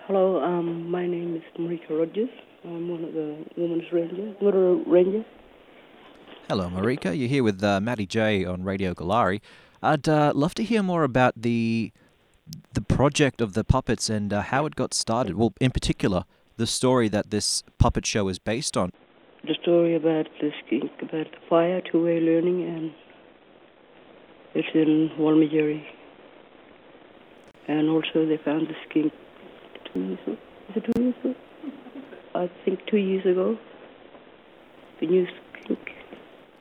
Hello, 0.06 0.44
um, 0.44 0.92
my 0.92 1.08
name 1.08 1.38
is 1.38 1.42
Marika 1.60 1.90
Rogers. 1.90 2.30
I'm 2.64 2.88
one 2.88 3.04
of 3.04 3.14
the 3.14 3.44
women's 3.58 3.92
rangers, 3.92 4.36
Nudo 4.44 4.84
Ranger. 4.86 5.26
Hello, 6.48 6.70
Marika. 6.70 7.18
You're 7.18 7.30
here 7.30 7.44
with 7.44 7.64
uh, 7.64 7.82
Matty 7.82 8.06
J 8.06 8.46
on 8.46 8.64
Radio 8.64 8.94
Goolarri. 8.94 9.42
I'd 9.82 10.08
uh, 10.08 10.34
love 10.36 10.54
to 10.56 10.64
hear 10.64 10.84
more 10.84 11.04
about 11.04 11.34
the 11.42 11.92
the 12.74 12.82
project 12.82 13.42
of 13.42 13.54
the 13.54 13.64
puppets 13.64 14.08
and 14.08 14.32
uh, 14.34 14.42
how 14.44 14.68
it 14.68 14.76
got 14.76 14.94
started. 14.94 15.36
Well, 15.36 15.54
in 15.60 15.72
particular, 15.72 16.26
the 16.58 16.68
story 16.68 17.10
that 17.10 17.32
this 17.32 17.64
puppet 17.80 18.06
show 18.06 18.28
is 18.28 18.38
based 18.38 18.78
on. 18.78 18.92
The 19.46 19.56
story 19.62 19.96
about 19.96 20.28
the 20.40 20.52
skink, 20.66 20.90
about 21.02 21.30
the 21.32 21.38
fire, 21.50 21.82
two-way 21.92 22.22
learning, 22.22 22.64
and 22.64 22.92
it's 24.56 24.70
in 24.74 25.10
Walmajarri. 25.20 25.84
And 27.68 27.90
also 27.90 28.26
they 28.26 28.38
found 28.38 28.68
the 28.68 28.76
skink 28.90 29.12
two 29.94 30.00
years 30.00 30.20
ago. 30.26 30.38
Is 30.70 30.76
it 30.78 30.86
two 30.94 31.02
years 31.04 31.16
ago? 31.22 31.36
I 32.36 32.50
think 32.64 32.80
two 32.90 32.98
years 32.98 33.26
ago. 33.26 33.58
The 35.02 35.08
new 35.08 35.26
skink. 35.26 35.43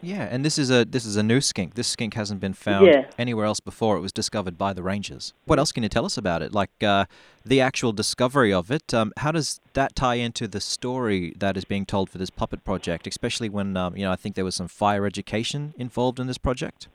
Yeah, 0.05 0.27
and 0.29 0.45
this 0.45 0.59
is 0.59 0.69
a 0.69 0.85
this 0.85 1.05
is 1.07 1.17
a 1.17 1.23
new 1.23 1.41
skink. 1.41 1.75
This 1.75 1.87
skink 1.87 2.15
hasn't 2.15 2.41
been 2.41 2.55
found 2.55 2.87
Yeah. 2.87 3.07
anywhere 3.17 3.47
else 3.47 3.61
before. 3.61 3.97
It 3.97 4.01
was 4.01 4.13
discovered 4.13 4.59
by 4.59 4.73
the 4.73 4.83
rangers. 4.83 5.33
What 5.45 5.61
else 5.61 5.71
can 5.71 5.85
you 5.85 5.89
tell 5.89 6.05
us 6.05 6.19
about 6.19 6.43
it? 6.43 6.53
Like 6.53 6.71
uh, 6.83 7.05
the 7.47 7.61
actual 7.61 7.93
discovery 7.93 8.53
of 8.53 8.73
it. 8.73 8.93
Um, 8.93 9.13
how 9.19 9.31
does 9.31 9.61
that 9.75 9.95
tie 9.95 10.17
into 10.17 10.49
the 10.49 10.61
story 10.61 11.35
that 11.39 11.57
is 11.57 11.65
being 11.65 11.87
told 11.87 12.11
for 12.11 12.19
this 12.19 12.31
puppet 12.31 12.65
project? 12.65 13.07
Especially 13.07 13.49
when 13.49 13.77
um, 13.77 13.97
you 13.97 14.03
know 14.05 14.11
I 14.11 14.17
think 14.17 14.35
there 14.35 14.45
was 14.45 14.57
some 14.57 14.67
fire 14.69 15.07
education 15.07 15.73
involved 15.79 16.19
in 16.19 16.27
this 16.27 16.39
project. 16.39 16.89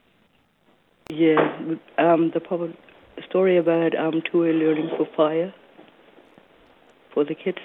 Yeah, 1.10 1.62
um, 1.98 2.32
the 2.34 2.42
public 2.42 2.72
story 3.30 3.58
about 3.58 3.98
um, 3.98 4.22
two-way 4.30 4.52
learning 4.52 4.90
for 4.98 5.08
fire 5.16 5.54
for 7.14 7.24
the 7.24 7.36
kids. 7.36 7.60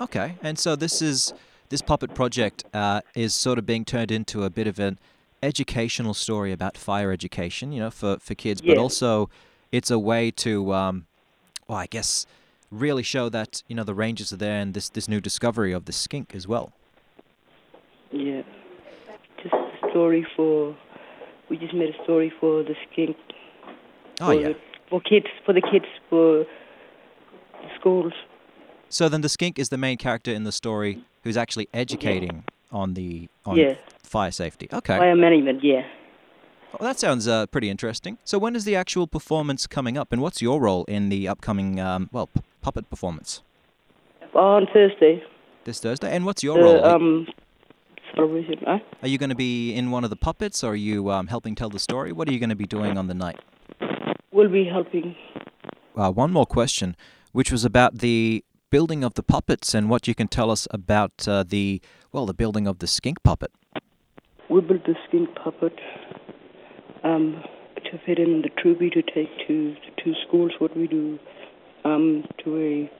Okay, 0.00 0.36
and 0.44 0.56
so 0.60 0.76
this 0.76 1.02
is 1.02 1.34
this 1.68 1.82
puppet 1.82 2.14
project 2.14 2.64
uh, 2.72 3.00
is 3.14 3.34
sort 3.34 3.58
of 3.58 3.66
being 3.66 3.84
turned 3.84 4.10
into 4.10 4.44
a 4.44 4.50
bit 4.50 4.66
of 4.66 4.78
an 4.78 4.98
educational 5.42 6.14
story 6.14 6.52
about 6.52 6.76
fire 6.76 7.12
education, 7.12 7.72
you 7.72 7.80
know, 7.80 7.90
for 7.90 8.18
for 8.18 8.34
kids, 8.34 8.60
but 8.62 8.78
also 8.78 9.28
it's 9.72 9.90
a 9.90 9.98
way 9.98 10.30
to, 10.30 10.72
um, 10.72 11.06
well, 11.68 11.78
I 11.78 11.86
guess, 11.86 12.26
really 12.70 13.02
show 13.02 13.28
that 13.28 13.62
you 13.68 13.76
know 13.76 13.84
the 13.84 13.94
rangers 13.94 14.32
are 14.32 14.36
there 14.36 14.60
and 14.60 14.74
this 14.74 14.88
this 14.88 15.08
new 15.08 15.20
discovery 15.20 15.72
of 15.72 15.84
the 15.84 15.92
skink 15.92 16.34
as 16.34 16.46
well. 16.48 16.72
Yeah. 18.10 18.42
Just 19.42 19.54
a 19.54 19.90
story 19.90 20.26
for. 20.36 20.76
We 21.48 21.56
just 21.58 21.74
made 21.74 21.94
a 21.94 22.02
story 22.02 22.32
for 22.40 22.62
the 22.64 22.74
skink. 22.90 23.16
Oh 24.20 24.26
for 24.26 24.34
yeah. 24.34 24.52
for 24.88 25.00
kids, 25.00 25.26
for 25.44 25.52
the 25.52 25.60
kids, 25.60 25.86
for 26.08 26.44
the 27.62 27.68
schools. 27.78 28.12
So 28.88 29.08
then 29.08 29.20
the 29.20 29.28
skink 29.28 29.58
is 29.58 29.68
the 29.68 29.78
main 29.78 29.96
character 29.96 30.32
in 30.32 30.44
the 30.44 30.52
story 30.52 31.02
who's 31.24 31.36
actually 31.36 31.68
educating 31.74 32.44
on 32.72 32.94
the 32.94 33.28
on 33.44 33.56
Yeah. 33.56 33.74
fire 34.02 34.30
safety. 34.30 34.68
Okay. 34.72 34.96
Fire 34.98 35.16
management, 35.16 35.62
yeah. 35.64 35.82
Oh, 36.78 36.84
that 36.84 36.98
sounds 36.98 37.26
uh, 37.26 37.46
pretty 37.46 37.70
interesting. 37.70 38.18
So, 38.24 38.38
when 38.38 38.54
is 38.54 38.64
the 38.64 38.76
actual 38.76 39.06
performance 39.06 39.66
coming 39.66 39.96
up, 39.96 40.12
and 40.12 40.20
what's 40.20 40.42
your 40.42 40.60
role 40.60 40.84
in 40.84 41.08
the 41.08 41.26
upcoming, 41.26 41.80
um, 41.80 42.10
well, 42.12 42.26
p- 42.26 42.42
puppet 42.60 42.90
performance? 42.90 43.42
On 44.34 44.66
Thursday. 44.74 45.22
This 45.64 45.80
Thursday? 45.80 46.10
And 46.14 46.26
what's 46.26 46.42
your 46.42 46.58
The 46.58 46.64
role? 46.64 46.84
um. 46.84 47.26
Huh? 48.18 48.78
Are 49.02 49.08
you 49.08 49.18
going 49.18 49.28
to 49.30 49.36
be 49.36 49.74
in 49.74 49.90
one 49.90 50.02
of 50.04 50.10
the 50.10 50.16
puppets, 50.16 50.64
or 50.64 50.72
are 50.72 50.76
you 50.76 51.10
um, 51.10 51.26
helping 51.26 51.54
tell 51.54 51.68
the 51.68 51.78
story? 51.78 52.12
What 52.12 52.28
are 52.28 52.32
you 52.32 52.38
going 52.38 52.50
to 52.50 52.56
be 52.56 52.64
doing 52.66 52.96
on 52.96 53.08
the 53.08 53.14
night? 53.14 53.38
We'll 54.32 54.48
be 54.48 54.64
helping. 54.64 55.14
Uh, 55.96 56.10
one 56.10 56.30
more 56.32 56.46
question, 56.46 56.96
which 57.32 57.50
was 57.52 57.64
about 57.64 57.98
the 57.98 58.42
building 58.70 59.04
of 59.04 59.14
the 59.14 59.22
puppets 59.22 59.74
and 59.74 59.88
what 59.88 60.08
you 60.08 60.14
can 60.14 60.28
tell 60.28 60.50
us 60.50 60.66
about 60.70 61.26
uh, 61.28 61.42
the, 61.42 61.80
well, 62.12 62.26
the 62.26 62.34
building 62.34 62.66
of 62.66 62.78
the 62.78 62.86
skink 62.86 63.22
puppet. 63.22 63.52
We 64.48 64.60
built 64.60 64.84
the 64.84 64.94
skink 65.08 65.34
puppet 65.34 65.78
um, 67.04 67.42
to 67.76 67.98
fit 68.04 68.18
in 68.18 68.42
the 68.42 68.50
troopy 68.60 68.90
to 68.90 69.02
take 69.02 69.30
to 69.46 69.74
two 70.02 70.14
schools 70.26 70.52
what 70.58 70.76
we 70.76 70.86
do 70.86 71.18
um, 71.84 72.24
to 72.44 72.56
a 72.58 72.90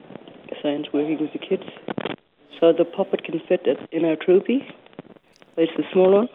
science 0.62 0.86
working 0.92 1.18
with 1.20 1.32
the 1.32 1.38
kids. 1.38 1.64
So 2.60 2.72
the 2.72 2.84
puppet 2.84 3.24
can 3.24 3.40
fit 3.48 3.62
it 3.64 3.78
in 3.92 4.04
our 4.04 4.16
troopy. 4.16 4.62
It's 5.56 5.72
the 5.76 5.84
small 5.92 6.12
one. 6.12 6.28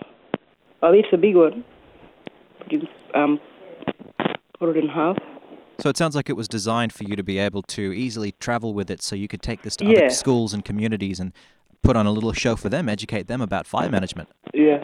Oh, 0.81 0.93
it's 0.93 1.07
a 1.13 1.17
big 1.17 1.35
one. 1.35 1.63
You 2.69 2.81
um, 3.13 3.39
put 4.59 4.69
it 4.69 4.83
in 4.83 4.89
half. 4.89 5.17
So 5.81 5.89
it 5.89 5.97
sounds 5.97 6.15
like 6.15 6.29
it 6.29 6.35
was 6.37 6.47
designed 6.47 6.93
for 6.93 7.03
you 7.05 7.15
to 7.15 7.23
be 7.23 7.39
able 7.39 7.63
to 7.63 7.91
easily 7.91 8.33
travel 8.39 8.73
with 8.75 8.91
it 8.91 9.01
so 9.01 9.15
you 9.15 9.27
could 9.27 9.41
take 9.41 9.63
this 9.63 9.75
to 9.77 9.85
Yeah. 9.85 9.97
other 9.97 10.09
schools 10.11 10.53
and 10.53 10.63
communities 10.63 11.19
and 11.19 11.33
put 11.81 11.95
on 11.95 12.05
a 12.05 12.11
little 12.11 12.33
show 12.33 12.55
for 12.55 12.69
them, 12.69 12.87
educate 12.87 13.27
them 13.27 13.41
about 13.41 13.65
fire 13.65 13.89
management. 13.89 14.29
Yeah. 14.53 14.83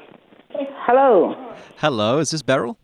Hello. 0.88 1.36
Hello, 1.78 2.18
is 2.18 2.32
this 2.32 2.42
Beryl? 2.42 2.78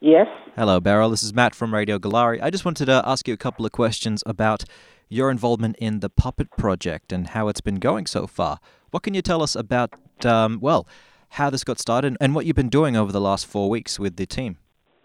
Yes. 0.00 0.28
Hello, 0.54 0.78
Beryl. 0.78 1.10
This 1.10 1.24
is 1.24 1.34
Matt 1.34 1.54
from 1.56 1.74
Radio 1.74 1.98
Goolarri. 1.98 2.40
I 2.40 2.50
just 2.50 2.64
wanted 2.64 2.84
to 2.86 3.02
ask 3.04 3.26
you 3.26 3.34
a 3.34 3.38
couple 3.38 3.66
of 3.66 3.72
questions 3.72 4.22
about 4.26 4.64
your 5.08 5.30
involvement 5.30 5.74
in 5.80 6.00
the 6.00 6.10
Puppet 6.10 6.50
Project 6.56 7.12
and 7.12 7.28
how 7.28 7.48
it's 7.48 7.60
been 7.60 7.76
going 7.80 8.06
so 8.06 8.28
far. 8.28 8.60
What 8.92 9.02
can 9.02 9.14
you 9.14 9.22
tell 9.22 9.42
us 9.42 9.56
about, 9.56 9.90
um, 10.24 10.58
well, 10.60 10.86
how 11.30 11.50
this 11.50 11.64
got 11.64 11.80
started 11.80 12.16
and 12.20 12.34
what 12.34 12.46
you've 12.46 12.54
been 12.54 12.68
doing 12.68 12.96
over 12.96 13.10
the 13.10 13.20
last 13.20 13.46
four 13.46 13.68
weeks 13.68 13.98
with 13.98 14.14
the 14.16 14.26
team? 14.26 14.58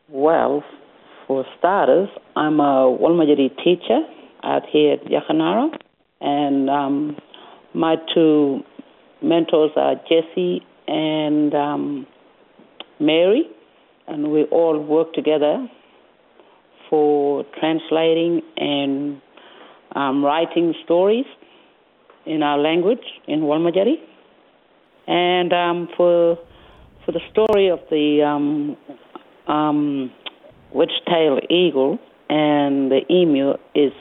Well, 0.10 0.64
for 1.30 1.46
starters, 1.60 2.10
I'm 2.36 2.60
a 2.60 2.90
Walmajarri 2.90 3.56
teacher 3.64 4.00
out 4.44 4.64
here 4.72 4.94
at 4.94 5.06
Yakanarra, 5.06 5.70
and 6.20 6.68
um, 6.68 7.18
my 7.76 7.98
two 8.16 8.62
mentors 9.22 9.70
are 9.76 9.94
Jesse 10.10 10.66
and 10.88 11.54
um, 11.54 12.08
Mary, 13.00 13.44
and 14.08 14.32
we 14.32 14.46
all 14.46 14.80
work 14.80 15.14
together 15.14 15.68
for 16.90 17.46
translating 17.60 18.42
and 18.58 19.22
um, 19.96 20.26
writing 20.26 20.74
stories 20.84 21.26
in 22.26 22.42
our 22.42 22.58
language 22.58 23.06
in 23.28 23.42
Walmajarri. 23.42 23.98
And 25.08 25.54
um, 25.54 25.90
for 25.96 26.40
for 27.06 27.12
the 27.12 27.22
story 27.32 27.70
of 27.70 27.82
the 27.92 28.24
um, 29.48 30.12
witch-tailed 30.74 31.46
eagle 31.50 32.00
and 32.30 32.92
the 32.92 33.02
emu 33.10 33.54
is 33.76 33.94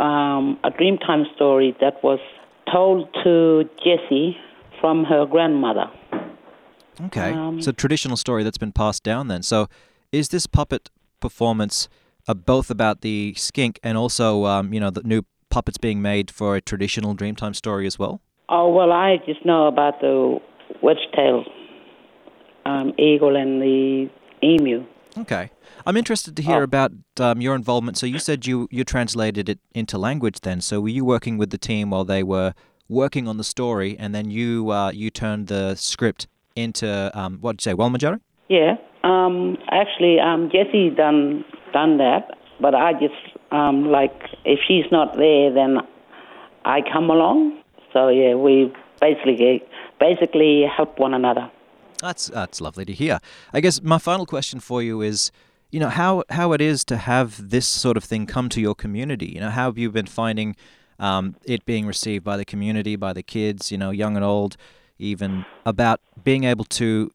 um, 0.00 0.58
a 0.64 0.70
Dreamtime 0.70 1.24
story 1.34 1.76
that 1.80 2.02
was 2.02 2.18
told 2.72 3.08
to 3.24 3.68
Jessie 3.78 4.36
from 4.80 5.04
her 5.04 5.24
grandmother. 5.24 5.86
Okay. 7.06 7.32
Um, 7.32 7.58
it's 7.58 7.66
a 7.66 7.72
traditional 7.72 8.16
story 8.16 8.42
that's 8.42 8.58
been 8.58 8.72
passed 8.72 9.02
down 9.02 9.28
then. 9.28 9.42
So 9.42 9.68
is 10.12 10.30
this 10.30 10.46
puppet 10.46 10.90
performance 11.20 11.88
uh, 12.28 12.34
both 12.34 12.70
about 12.70 13.02
the 13.02 13.34
skink 13.36 13.78
and 13.82 13.96
also, 13.96 14.46
um, 14.46 14.72
you 14.72 14.80
know, 14.80 14.90
the 14.90 15.02
new 15.02 15.22
puppets 15.50 15.78
being 15.78 16.02
made 16.02 16.30
for 16.30 16.56
a 16.56 16.60
traditional 16.60 17.14
Dreamtime 17.14 17.54
story 17.54 17.86
as 17.86 17.98
well? 17.98 18.20
Oh 18.48 18.72
well, 18.72 18.92
I 18.92 19.16
just 19.26 19.44
know 19.44 19.66
about 19.66 20.00
the 20.00 20.38
witch-tailed 20.82 21.48
um, 22.64 22.92
eagle 22.98 23.36
and 23.36 23.60
the 23.60 24.08
emu. 24.42 24.84
Okay. 25.26 25.50
I'm 25.84 25.96
interested 25.96 26.36
to 26.36 26.42
hear 26.42 26.60
Oh. 26.60 26.62
about 26.62 26.92
um, 27.18 27.40
your 27.40 27.54
involvement. 27.56 27.96
So 27.98 28.06
you 28.06 28.18
said 28.20 28.46
you, 28.46 28.68
you 28.70 28.84
translated 28.84 29.48
it 29.48 29.58
into 29.74 29.98
language 29.98 30.40
then. 30.40 30.60
So 30.60 30.80
were 30.80 30.88
you 30.88 31.04
working 31.04 31.36
with 31.36 31.50
the 31.50 31.58
team 31.58 31.90
while 31.90 32.04
they 32.04 32.22
were 32.22 32.54
working 32.88 33.26
on 33.26 33.36
the 33.36 33.42
story 33.44 33.96
and 33.98 34.14
then 34.14 34.30
you 34.30 34.70
uh, 34.70 34.90
you 34.92 35.10
turned 35.10 35.48
the 35.48 35.74
script 35.74 36.28
into, 36.54 37.10
um, 37.18 37.38
what 37.40 37.56
did 37.56 37.66
you 37.66 37.72
say, 37.72 37.76
Walmajarri? 37.76 38.20
Yeah. 38.48 38.76
Um, 39.02 39.56
actually, 39.70 40.20
um, 40.20 40.48
Jessie 40.52 40.90
done 40.90 41.44
done 41.72 41.98
that, 41.98 42.30
but 42.60 42.74
I 42.76 42.92
just 42.92 43.14
um, 43.50 43.90
like 43.90 44.14
if 44.44 44.60
she's 44.66 44.86
not 44.92 45.16
there, 45.16 45.52
then 45.52 45.78
I 46.64 46.82
come 46.92 47.10
along. 47.10 47.58
So 47.92 48.08
yeah, 48.08 48.34
we 48.34 48.72
basically 49.00 49.62
basically 49.98 50.64
help 50.76 50.98
one 51.00 51.14
another. 51.14 51.50
That's 52.00 52.26
that's 52.26 52.60
lovely 52.60 52.84
to 52.84 52.92
hear. 52.92 53.20
I 53.52 53.60
guess 53.60 53.82
my 53.82 53.98
final 53.98 54.26
question 54.26 54.60
for 54.60 54.82
you 54.82 55.02
is, 55.02 55.30
you 55.70 55.80
know, 55.80 55.88
how 55.88 56.24
how 56.30 56.52
it 56.52 56.60
is 56.60 56.84
to 56.86 56.96
have 56.96 57.50
this 57.50 57.66
sort 57.66 57.96
of 57.96 58.04
thing 58.04 58.26
come 58.26 58.48
to 58.50 58.60
your 58.60 58.74
community. 58.74 59.26
You 59.26 59.40
know, 59.40 59.50
how 59.50 59.64
have 59.66 59.78
you 59.78 59.90
been 59.90 60.06
finding 60.06 60.56
um, 60.98 61.36
it 61.44 61.64
being 61.64 61.86
received 61.86 62.24
by 62.24 62.36
the 62.36 62.44
community, 62.44 62.96
by 62.96 63.12
the 63.12 63.22
kids, 63.22 63.70
you 63.72 63.78
know, 63.78 63.90
young 63.90 64.16
and 64.16 64.24
old, 64.24 64.56
even 64.98 65.44
about 65.64 66.00
being 66.22 66.44
able 66.44 66.64
to 66.64 67.12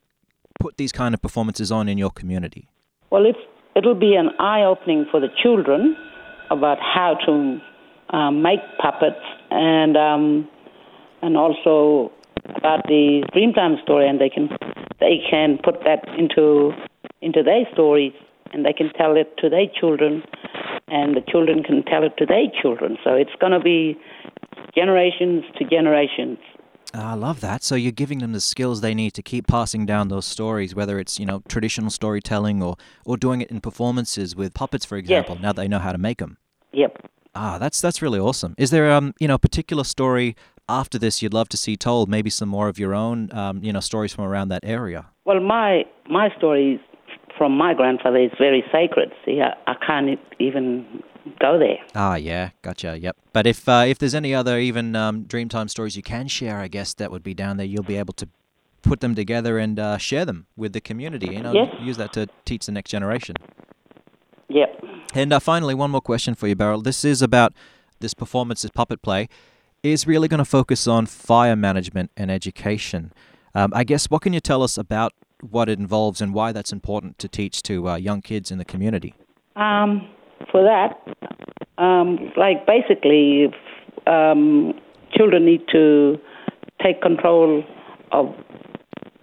put 0.59 0.77
these 0.77 0.91
kind 0.91 1.13
of 1.13 1.21
performances 1.21 1.71
on 1.71 1.87
in 1.87 1.97
your 1.97 2.11
community? 2.11 2.67
Well, 3.09 3.25
it's 3.25 3.39
it'll 3.75 3.95
be 3.95 4.15
an 4.15 4.29
eye 4.39 4.63
opening 4.63 5.05
for 5.11 5.19
the 5.19 5.29
children 5.41 5.95
about 6.49 6.77
how 6.79 7.17
to 7.25 7.59
um, 8.15 8.41
make 8.41 8.59
puppets 8.79 9.23
and 9.49 9.95
um, 9.97 10.49
and 11.21 11.37
also 11.37 12.11
about 12.55 12.83
the 12.87 13.23
Dreamtime 13.33 13.81
story, 13.81 14.07
and 14.07 14.19
they 14.19 14.29
can 14.29 14.49
they 14.99 15.19
can 15.29 15.59
put 15.63 15.83
that 15.83 16.07
into 16.17 16.71
into 17.21 17.43
their 17.43 17.65
stories, 17.73 18.13
and 18.53 18.65
they 18.65 18.73
can 18.73 18.91
tell 18.93 19.15
it 19.15 19.35
to 19.37 19.49
their 19.49 19.65
children, 19.79 20.23
and 20.87 21.15
the 21.15 21.21
children 21.29 21.63
can 21.63 21.83
tell 21.83 22.03
it 22.03 22.17
to 22.17 22.25
their 22.25 22.45
children. 22.61 22.97
So 23.03 23.13
it's 23.13 23.35
going 23.39 23.53
to 23.53 23.59
be 23.59 23.97
generations 24.75 25.43
to 25.57 25.65
generations. 25.65 26.37
Ah, 26.93 27.11
I 27.11 27.15
love 27.15 27.39
that. 27.41 27.63
So 27.63 27.75
you're 27.75 27.91
giving 27.91 28.19
them 28.19 28.33
the 28.33 28.41
skills 28.41 28.81
they 28.81 28.93
need 28.93 29.11
to 29.11 29.23
keep 29.23 29.47
passing 29.47 29.85
down 29.85 30.09
those 30.09 30.25
stories, 30.25 30.75
whether 30.75 30.99
it's 30.99 31.19
you 31.19 31.25
know 31.25 31.41
traditional 31.47 31.89
storytelling 31.89 32.61
or 32.61 32.75
or 33.05 33.17
doing 33.17 33.41
it 33.41 33.49
in 33.49 33.61
performances 33.61 34.35
with 34.35 34.53
puppets, 34.53 34.85
for 34.85 34.97
example. 34.97 35.37
Now 35.39 35.53
they 35.53 35.67
know 35.67 35.79
how 35.79 35.91
to 35.91 35.97
make 35.97 36.17
them. 36.17 36.37
Yep. 36.73 37.09
Ah, 37.33 37.57
that's 37.57 37.79
that's 37.79 38.01
really 38.01 38.19
awesome. 38.19 38.55
Is 38.57 38.71
there 38.71 38.91
um 38.91 39.13
you 39.19 39.27
know 39.27 39.35
a 39.35 39.39
particular 39.39 39.85
story 39.85 40.35
after 40.79 40.97
this 40.97 41.21
you'd 41.21 41.33
love 41.33 41.49
to 41.49 41.57
see 41.57 41.75
told? 41.75 42.09
Maybe 42.09 42.29
some 42.29 42.49
more 42.49 42.67
of 42.69 42.77
your 42.79 42.93
own 42.93 43.29
um 43.33 43.63
you 43.63 43.71
know 43.73 43.79
stories 43.91 44.13
from 44.13 44.25
around 44.25 44.47
that 44.49 44.63
area. 44.63 45.01
Well, 45.25 45.39
my 45.39 45.83
my 46.09 46.29
story 46.37 46.79
from 47.37 47.51
my 47.57 47.73
grandfather 47.73 48.19
is 48.19 48.31
very 48.37 48.63
sacred. 48.71 49.09
See, 49.25 49.41
I, 49.41 49.51
I 49.71 49.75
can't 49.85 50.19
even 50.39 50.63
go 51.39 51.57
there. 51.57 51.77
Ah, 51.95 52.15
yeah, 52.15 52.49
gotcha. 52.61 52.97
Yep. 52.99 53.15
But 53.33 53.47
if 53.47 53.67
uh, 53.69 53.85
if 53.87 53.97
there's 53.99 54.15
any 54.15 54.33
other 54.35 54.59
even 54.59 54.95
um, 54.95 55.25
Dreamtime 55.25 55.69
stories 55.69 55.95
you 55.95 56.03
can 56.03 56.27
share, 56.27 56.57
I 56.59 56.67
guess 56.67 56.93
that 56.95 57.09
would 57.11 57.23
be 57.23 57.33
down 57.33 57.57
there. 57.57 57.65
You'll 57.65 57.83
be 57.83 57.97
able 57.97 58.13
to 58.15 58.27
put 58.81 58.99
them 58.99 59.13
together 59.15 59.57
and 59.59 59.79
uh, 59.79 59.97
share 59.97 60.25
them 60.25 60.47
with 60.57 60.73
the 60.73 60.81
community. 60.81 61.27
You 61.35 61.41
know, 61.43 61.53
Yes. 61.53 61.67
use 61.79 61.97
that 61.97 62.11
to 62.13 62.27
teach 62.45 62.65
the 62.65 62.71
next 62.71 62.89
generation. 62.89 63.35
Yep. 64.49 64.83
And 65.13 65.31
uh, 65.33 65.39
finally, 65.39 65.73
one 65.75 65.91
more 65.91 66.01
question 66.01 66.35
for 66.35 66.47
you, 66.47 66.55
Beryl. 66.55 66.81
This 66.81 67.05
is 67.05 67.21
about 67.21 67.53
this 67.99 68.13
performance, 68.13 68.63
this 68.63 68.71
puppet 68.71 69.01
play, 69.01 69.29
is 69.83 70.05
really 70.05 70.27
going 70.27 70.37
to 70.37 70.45
focus 70.45 70.87
on 70.87 71.05
fire 71.05 71.55
management 71.55 72.11
and 72.15 72.29
education. 72.29 73.11
Um, 73.55 73.71
I 73.75 73.83
guess 73.83 74.05
what 74.09 74.21
can 74.21 74.33
you 74.33 74.39
tell 74.39 74.61
us 74.61 74.77
about 74.77 75.13
what 75.41 75.69
it 75.69 75.79
involves 75.79 76.21
and 76.21 76.33
why 76.33 76.51
that's 76.51 76.71
important 76.71 77.17
to 77.19 77.27
teach 77.27 77.63
to 77.63 77.89
uh, 77.89 77.95
young 77.95 78.21
kids 78.21 78.51
in 78.51 78.59
the 78.59 78.65
community? 78.65 79.15
Um, 79.55 80.07
for 80.51 80.63
that, 80.63 80.99
um, 81.81 82.31
like 82.37 82.65
basically, 82.67 83.47
um, 84.07 84.73
children 85.13 85.45
need 85.45 85.61
to 85.71 86.17
take 86.81 87.01
control 87.01 87.63
of 88.11 88.33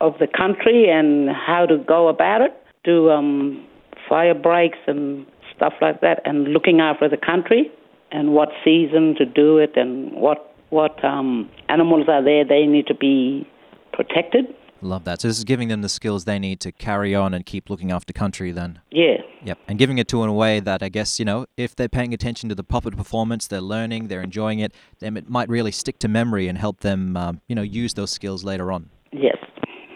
of 0.00 0.14
the 0.20 0.28
country 0.28 0.88
and 0.88 1.28
how 1.28 1.66
to 1.66 1.76
go 1.76 2.06
about 2.06 2.40
it, 2.40 2.52
do 2.84 3.10
um, 3.10 3.66
fire 4.08 4.34
breaks 4.34 4.78
and 4.86 5.26
stuff 5.56 5.72
like 5.80 6.00
that, 6.02 6.20
and 6.24 6.48
looking 6.48 6.80
after 6.80 7.08
the 7.08 7.16
country 7.16 7.72
and 8.10 8.32
what 8.32 8.48
season 8.64 9.14
to 9.16 9.24
do 9.24 9.58
it 9.58 9.76
and 9.76 10.12
what 10.12 10.54
what 10.70 11.02
um, 11.04 11.48
animals 11.68 12.08
are 12.08 12.22
there 12.22 12.44
they 12.44 12.66
need 12.66 12.86
to 12.86 12.94
be 12.94 13.48
protected. 13.92 14.54
Love 14.80 15.04
that. 15.04 15.20
So 15.20 15.28
this 15.28 15.38
is 15.38 15.44
giving 15.44 15.68
them 15.68 15.82
the 15.82 15.88
skills 15.88 16.24
they 16.24 16.38
need 16.38 16.60
to 16.60 16.70
carry 16.70 17.12
on 17.14 17.34
and 17.34 17.44
keep 17.44 17.68
looking 17.68 17.90
after 17.90 18.12
country 18.12 18.52
then. 18.52 18.80
Yeah. 18.90 19.16
Yep. 19.44 19.58
And 19.66 19.76
giving 19.76 19.98
it 19.98 20.06
to 20.08 20.22
in 20.22 20.28
a 20.28 20.32
way 20.32 20.60
that 20.60 20.84
I 20.84 20.88
guess, 20.88 21.18
you 21.18 21.24
know, 21.24 21.46
if 21.56 21.74
they're 21.74 21.88
paying 21.88 22.14
attention 22.14 22.48
to 22.48 22.54
the 22.54 22.62
puppet 22.62 22.96
performance, 22.96 23.48
they're 23.48 23.60
learning, 23.60 24.06
they're 24.06 24.22
enjoying 24.22 24.60
it, 24.60 24.72
then 25.00 25.16
it 25.16 25.28
might 25.28 25.48
really 25.48 25.72
stick 25.72 25.98
to 26.00 26.08
memory 26.08 26.46
and 26.46 26.58
help 26.58 26.80
them, 26.80 27.16
um, 27.16 27.40
you 27.48 27.56
know, 27.56 27.62
use 27.62 27.94
those 27.94 28.10
skills 28.10 28.44
later 28.44 28.70
on. 28.70 28.88
Yes. 29.10 29.36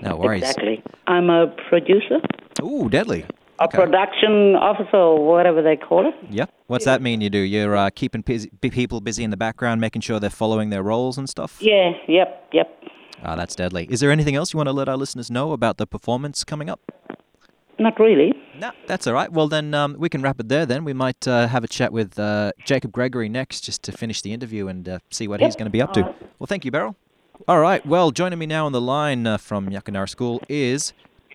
No 0.02 0.16
worries. 0.16 0.42
Exactly. 0.42 0.83
I'm 1.07 1.31
a 1.31 1.47
producer, 1.69 2.19
Ooh, 2.61 2.88
deadly. 2.88 3.25
A 3.62 3.66
Okay. 3.66 3.78
production 3.78 4.57
officer, 4.57 4.97
or 4.97 5.25
whatever 5.25 5.62
they 5.62 5.76
call 5.76 6.09
it. 6.09 6.14
Yep. 6.31 6.50
What's 6.66 6.85
that 6.85 7.00
mean 7.00 7.21
you 7.21 7.31
do? 7.31 7.38
You're 7.38 7.76
uh, 7.76 7.90
keeping 7.95 8.23
busy, 8.23 8.50
people 8.61 9.00
busy 9.00 9.23
in 9.23 9.31
the 9.31 9.37
background, 9.37 9.81
making 9.81 10.02
sure 10.02 10.19
they're 10.19 10.31
following 10.31 10.71
their 10.71 10.83
roles 10.83 11.16
and 11.16 11.28
stuff? 11.28 11.59
Yeah, 11.61 11.92
yep, 12.09 12.49
yep. 12.52 12.69
Ah, 13.23 13.37
that's 13.37 13.54
deadly. 13.54 13.87
Is 13.88 14.00
there 14.00 14.11
anything 14.11 14.35
else 14.35 14.52
you 14.52 14.57
want 14.57 14.66
to 14.69 14.73
let 14.73 14.88
our 14.88 14.97
listeners 14.97 15.31
know 15.31 15.52
about 15.52 15.76
the 15.76 15.87
performance 15.87 16.42
coming 16.42 16.69
up? 16.69 16.81
Not 17.78 17.99
really. 18.00 18.33
No, 18.59 18.73
that's 18.87 19.07
all 19.07 19.14
right. 19.14 19.31
Well, 19.31 19.47
then 19.49 19.75
um, 19.75 19.95
we 19.99 20.09
can 20.09 20.23
wrap 20.23 20.40
it 20.40 20.49
there. 20.49 20.66
Then 20.66 20.85
we 20.85 20.92
might 20.92 21.26
uh, 21.28 21.47
have 21.47 21.62
a 21.62 21.69
chat 21.69 21.92
with 21.92 22.19
uh, 22.19 22.50
Jacob 22.64 22.90
Gregory 22.90 23.28
next, 23.28 23.61
just 23.61 23.83
to 23.85 23.92
finish 23.92 24.23
the 24.23 24.33
interview 24.33 24.66
and 24.66 24.88
uh, 24.88 24.99
see 25.11 25.28
what 25.28 25.40
he's 25.40 25.54
going 25.57 25.66
to 25.66 25.71
be 25.71 25.81
up 25.81 25.92
to. 25.95 26.02
Well, 26.38 26.47
thank 26.49 26.64
you, 26.64 26.73
Beryl. 26.73 26.97
All 27.47 27.61
right. 27.61 27.85
Well, 27.87 28.11
joining 28.11 28.38
me 28.40 28.47
now 28.47 28.66
on 28.66 28.73
the 28.73 28.81
line 28.81 29.26
uh, 29.26 29.37
from 29.37 29.69
Yakanarra 29.71 30.09
School 30.09 30.42
is 30.49 30.92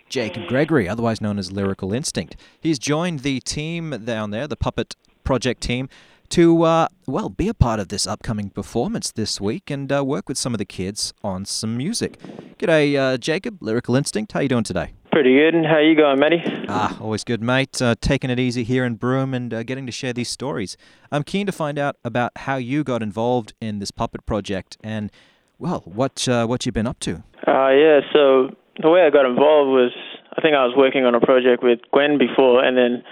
Jacob 0.09 0.47
Gregory, 0.47 0.87
otherwise 0.87 1.21
known 1.21 1.37
as 1.37 1.51
Lyrical 1.51 1.93
Instinct. 1.93 2.35
He's 2.59 2.79
joined 2.79 3.19
the 3.19 3.39
team 3.41 3.91
down 4.05 4.31
there, 4.31 4.47
the 4.47 4.55
Puppet 4.55 4.95
Project 5.23 5.61
team, 5.61 5.89
to 6.29 6.63
uh, 6.63 6.87
well 7.05 7.29
be 7.29 7.47
a 7.47 7.53
part 7.53 7.79
of 7.79 7.87
this 7.87 8.05
upcoming 8.05 8.49
performance 8.49 9.11
this 9.11 9.39
week 9.39 9.69
and 9.69 9.91
uh, 9.91 10.03
work 10.03 10.27
with 10.27 10.37
some 10.37 10.53
of 10.53 10.57
the 10.57 10.65
kids 10.65 11.13
on 11.23 11.45
some 11.45 11.77
music. 11.77 12.19
G'day, 12.57 12.97
uh, 12.97 13.17
Jacob, 13.17 13.61
Lyrical 13.61 13.95
Instinct. 13.95 14.33
How 14.33 14.41
you 14.41 14.49
doing 14.49 14.63
today? 14.63 14.93
Pretty 15.11 15.35
good. 15.35 15.55
And 15.55 15.65
how 15.65 15.79
you 15.79 15.95
going, 15.95 16.19
Matty? 16.19 16.43
Ah, 16.67 16.97
always 17.01 17.23
good, 17.23 17.41
mate. 17.41 17.81
Uh, 17.81 17.95
taking 18.01 18.29
it 18.29 18.39
easy 18.39 18.63
here 18.63 18.83
in 18.83 18.95
Broome 18.95 19.33
and 19.33 19.53
uh, 19.53 19.63
getting 19.63 19.85
to 19.85 19.91
share 19.91 20.13
these 20.13 20.29
stories. 20.29 20.77
I'm 21.11 21.23
keen 21.23 21.45
to 21.45 21.51
find 21.51 21.79
out 21.79 21.95
about 22.03 22.33
how 22.35 22.57
you 22.57 22.83
got 22.83 23.01
involved 23.01 23.53
in 23.61 23.79
this 23.79 23.89
puppet 23.89 24.25
project 24.25 24.77
and, 24.83 25.11
well, 25.57 25.81
what 25.85 26.27
uh, 26.27 26.45
what 26.45 26.65
you've 26.65 26.75
been 26.75 26.87
up 26.87 26.99
to. 26.99 27.23
Uh, 27.47 27.69
yeah. 27.69 28.01
So 28.13 28.49
the 28.81 28.89
way 28.89 29.01
I 29.05 29.09
got 29.09 29.25
involved 29.25 29.69
was 29.69 29.91
I 30.37 30.41
think 30.41 30.55
I 30.55 30.65
was 30.65 30.75
working 30.77 31.05
on 31.05 31.15
a 31.15 31.19
project 31.19 31.63
with 31.63 31.79
Gwen 31.91 32.17
before, 32.17 32.63
and 32.63 32.77
then 32.77 33.03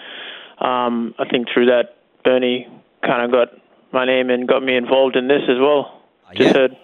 um, 0.60 1.16
I 1.20 1.26
think 1.30 1.48
through 1.54 1.68
that 1.68 1.96
Bernie 2.24 2.68
kind 3.06 3.24
of 3.24 3.32
got 3.32 3.50
my 3.92 4.06
name 4.06 4.30
and 4.30 4.48
got 4.48 4.64
me 4.64 4.76
involved 4.76 5.16
in 5.16 5.28
this 5.28 5.42
as 5.50 5.58
well. 5.60 6.02
Just 6.36 6.54
yeah. 6.54 6.54
heard. 6.54 6.78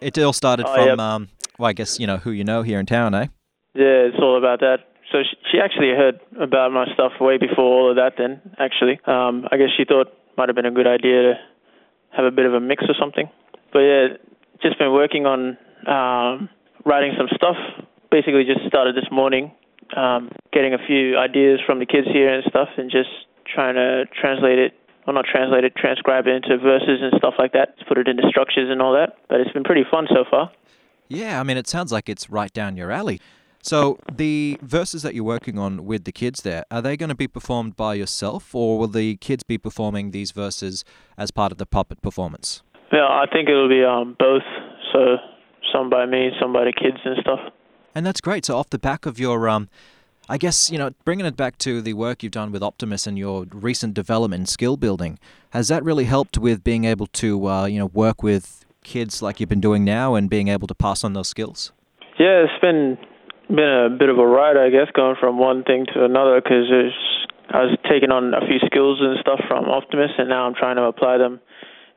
It 0.00 0.18
all 0.18 0.32
started 0.32 0.66
Oh, 0.68 0.74
from, 0.74 0.86
yep. 0.86 0.98
um, 0.98 1.28
well, 1.58 1.68
I 1.68 1.72
guess 1.72 1.98
you 1.98 2.06
know 2.06 2.18
who 2.18 2.30
you 2.30 2.44
know 2.44 2.62
here 2.62 2.78
in 2.78 2.86
town, 2.86 3.14
eh? 3.14 3.26
Yeah, 3.74 4.08
it's 4.10 4.18
all 4.20 4.36
about 4.38 4.60
that. 4.60 4.78
So 5.12 5.18
she, 5.22 5.36
she 5.52 5.58
actually 5.60 5.90
heard 5.90 6.20
about 6.40 6.72
my 6.72 6.86
stuff 6.94 7.12
way 7.20 7.38
before 7.38 7.64
all 7.64 7.90
of 7.90 7.96
that. 7.96 8.12
Then 8.18 8.40
actually, 8.58 9.00
um, 9.06 9.46
I 9.50 9.56
guess 9.56 9.68
she 9.76 9.84
thought 9.84 10.12
might 10.36 10.48
have 10.48 10.56
been 10.56 10.66
a 10.66 10.70
good 10.70 10.86
idea 10.86 11.22
to 11.22 11.34
have 12.16 12.24
a 12.24 12.30
bit 12.30 12.46
of 12.46 12.54
a 12.54 12.60
mix 12.60 12.84
or 12.88 12.94
something. 12.98 13.28
But 13.72 13.80
yeah, 13.80 14.06
just 14.62 14.78
been 14.78 14.92
working 14.92 15.26
on 15.26 15.56
um, 15.86 16.48
writing 16.84 17.12
some 17.16 17.28
stuff. 17.34 17.56
Basically, 18.14 18.44
just 18.44 18.64
started 18.68 18.94
this 18.94 19.10
morning, 19.10 19.50
um, 19.96 20.30
getting 20.52 20.72
a 20.72 20.78
few 20.86 21.18
ideas 21.18 21.58
from 21.66 21.80
the 21.80 21.84
kids 21.84 22.06
here 22.12 22.32
and 22.32 22.44
stuff, 22.48 22.68
and 22.76 22.88
just 22.88 23.10
trying 23.52 23.74
to 23.74 24.04
translate 24.14 24.60
it. 24.60 24.72
Well, 25.04 25.14
not 25.14 25.24
translate 25.26 25.64
it, 25.64 25.74
transcribe 25.74 26.28
it 26.28 26.36
into 26.36 26.56
verses 26.58 27.00
and 27.02 27.12
stuff 27.18 27.34
like 27.40 27.52
that. 27.54 27.74
Put 27.88 27.98
it 27.98 28.06
into 28.06 28.22
structures 28.28 28.70
and 28.70 28.80
all 28.80 28.92
that. 28.92 29.16
But 29.28 29.40
it's 29.40 29.50
been 29.50 29.64
pretty 29.64 29.82
fun 29.90 30.06
so 30.08 30.22
far. 30.30 30.52
Yeah, 31.08 31.40
I 31.40 31.42
mean, 31.42 31.56
it 31.56 31.66
sounds 31.66 31.90
like 31.90 32.08
it's 32.08 32.30
right 32.30 32.52
down 32.52 32.76
your 32.76 32.92
alley. 32.92 33.20
So 33.62 33.98
the 34.12 34.60
verses 34.62 35.02
that 35.02 35.16
you're 35.16 35.24
working 35.24 35.58
on 35.58 35.84
with 35.84 36.04
the 36.04 36.12
kids 36.12 36.42
there, 36.42 36.62
are 36.70 36.80
they 36.80 36.96
going 36.96 37.08
to 37.08 37.16
be 37.16 37.26
performed 37.26 37.74
by 37.74 37.94
yourself, 37.94 38.54
or 38.54 38.78
will 38.78 38.86
the 38.86 39.16
kids 39.16 39.42
be 39.42 39.58
performing 39.58 40.12
these 40.12 40.30
verses 40.30 40.84
as 41.18 41.32
part 41.32 41.50
of 41.50 41.58
the 41.58 41.66
puppet 41.66 42.00
performance? 42.00 42.62
Yeah, 42.92 43.08
I 43.08 43.24
think 43.32 43.48
it'll 43.48 43.68
be 43.68 43.82
um, 43.82 44.14
both. 44.20 44.46
So 44.92 45.16
some 45.74 45.90
by 45.90 46.06
me, 46.06 46.30
some 46.40 46.52
by 46.52 46.64
the 46.64 46.72
kids 46.72 46.98
and 47.04 47.16
stuff. 47.20 47.40
And 47.94 48.04
that's 48.04 48.20
great. 48.20 48.46
So 48.46 48.56
off 48.56 48.70
the 48.70 48.78
back 48.78 49.06
of 49.06 49.18
your, 49.18 49.48
um, 49.48 49.68
I 50.28 50.38
guess 50.38 50.70
you 50.70 50.78
know, 50.78 50.90
bringing 51.04 51.26
it 51.26 51.36
back 51.36 51.58
to 51.58 51.80
the 51.80 51.92
work 51.92 52.22
you've 52.22 52.32
done 52.32 52.50
with 52.50 52.62
Optimus 52.62 53.06
and 53.06 53.18
your 53.18 53.46
recent 53.52 53.94
development 53.94 54.48
skill 54.48 54.76
building, 54.76 55.18
has 55.50 55.68
that 55.68 55.84
really 55.84 56.04
helped 56.04 56.38
with 56.38 56.64
being 56.64 56.84
able 56.84 57.06
to, 57.08 57.46
uh, 57.46 57.66
you 57.66 57.78
know, 57.78 57.86
work 57.86 58.22
with 58.22 58.64
kids 58.82 59.22
like 59.22 59.40
you've 59.40 59.48
been 59.48 59.60
doing 59.60 59.84
now 59.84 60.14
and 60.14 60.28
being 60.28 60.48
able 60.48 60.66
to 60.66 60.74
pass 60.74 61.04
on 61.04 61.12
those 61.12 61.28
skills? 61.28 61.72
Yeah, 62.18 62.44
it's 62.44 62.60
been 62.60 62.98
been 63.48 63.58
a 63.58 63.90
bit 63.90 64.08
of 64.08 64.18
a 64.18 64.26
ride, 64.26 64.56
I 64.56 64.70
guess, 64.70 64.88
going 64.94 65.16
from 65.20 65.38
one 65.38 65.64
thing 65.64 65.86
to 65.94 66.04
another 66.04 66.40
because 66.40 66.70
I 67.50 67.62
was 67.62 67.76
taking 67.90 68.10
on 68.10 68.32
a 68.32 68.40
few 68.46 68.58
skills 68.66 69.00
and 69.00 69.18
stuff 69.20 69.40
from 69.46 69.66
Optimus, 69.66 70.10
and 70.16 70.28
now 70.28 70.46
I'm 70.46 70.54
trying 70.54 70.76
to 70.76 70.84
apply 70.84 71.18
them 71.18 71.40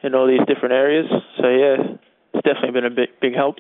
in 0.03 0.13
all 0.13 0.27
these 0.27 0.45
different 0.47 0.73
areas. 0.73 1.05
So 1.37 1.47
yeah, 1.47 1.97
it's 2.33 2.43
definitely 2.43 2.71
been 2.71 2.85
a 2.85 2.93
big 2.93 3.09
big 3.21 3.35
help. 3.35 3.57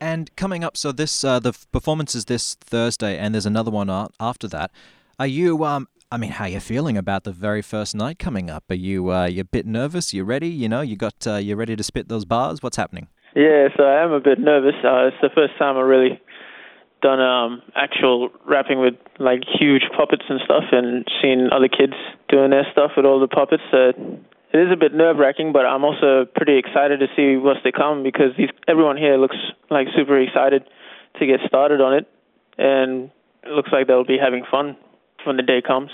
And 0.00 0.34
coming 0.34 0.64
up, 0.64 0.78
so 0.78 0.92
this 0.92 1.24
uh, 1.24 1.40
the 1.40 1.52
performance 1.72 2.14
is 2.14 2.24
this 2.24 2.54
Thursday, 2.54 3.18
and 3.18 3.34
there's 3.34 3.44
another 3.44 3.70
one 3.70 3.90
after 4.18 4.48
that. 4.48 4.70
Are 5.18 5.26
you? 5.26 5.62
Um, 5.64 5.88
I 6.10 6.16
mean, 6.16 6.30
how 6.30 6.44
are 6.44 6.48
you 6.48 6.60
feeling 6.60 6.96
about 6.96 7.24
the 7.24 7.32
very 7.32 7.60
first 7.60 7.94
night 7.94 8.18
coming 8.18 8.48
up? 8.48 8.64
Are 8.70 8.74
you? 8.74 9.12
Uh, 9.12 9.26
you 9.26 9.42
a 9.42 9.44
bit 9.44 9.66
nervous? 9.66 10.14
You 10.14 10.24
ready? 10.24 10.48
You 10.48 10.70
know, 10.70 10.80
you 10.80 10.96
got? 10.96 11.26
Uh, 11.26 11.36
you 11.36 11.54
ready 11.54 11.76
to 11.76 11.82
spit 11.82 12.08
those 12.08 12.24
bars? 12.24 12.62
What's 12.62 12.78
happening? 12.78 13.08
Yeah, 13.36 13.68
so 13.76 13.84
I 13.84 14.02
am 14.02 14.12
a 14.12 14.20
bit 14.20 14.40
nervous. 14.40 14.74
Uh, 14.82 15.08
it's 15.08 15.16
the 15.20 15.30
first 15.34 15.52
time 15.58 15.76
I 15.76 15.82
really 15.82 16.20
done 17.02 17.20
um, 17.20 17.62
actual 17.76 18.30
rapping 18.46 18.80
with 18.80 18.94
like 19.18 19.40
huge 19.44 19.84
puppets 19.96 20.24
and 20.30 20.40
stuff, 20.44 20.64
and 20.72 21.06
seen 21.22 21.50
other 21.52 21.68
kids 21.68 21.94
doing 22.30 22.50
their 22.50 22.66
stuff 22.72 22.92
with 22.96 23.04
all 23.04 23.20
the 23.20 23.28
puppets. 23.28 23.62
It 24.52 24.58
is 24.58 24.72
a 24.72 24.76
bit 24.76 24.92
nerve 24.92 25.16
wracking, 25.16 25.52
but 25.52 25.64
I'm 25.64 25.84
also 25.84 26.26
pretty 26.34 26.58
excited 26.58 26.98
to 27.00 27.06
see 27.14 27.36
what's 27.36 27.62
to 27.62 27.70
come 27.70 28.02
because 28.02 28.32
these, 28.36 28.48
everyone 28.66 28.96
here 28.96 29.16
looks 29.16 29.36
like 29.70 29.86
super 29.96 30.20
excited 30.20 30.64
to 31.18 31.26
get 31.26 31.38
started 31.46 31.80
on 31.80 31.94
it, 31.94 32.08
and 32.58 33.10
it 33.44 33.50
looks 33.50 33.70
like 33.72 33.86
they'll 33.86 34.04
be 34.04 34.18
having 34.22 34.44
fun 34.50 34.76
when 35.24 35.36
the 35.36 35.42
day 35.42 35.62
comes. 35.64 35.90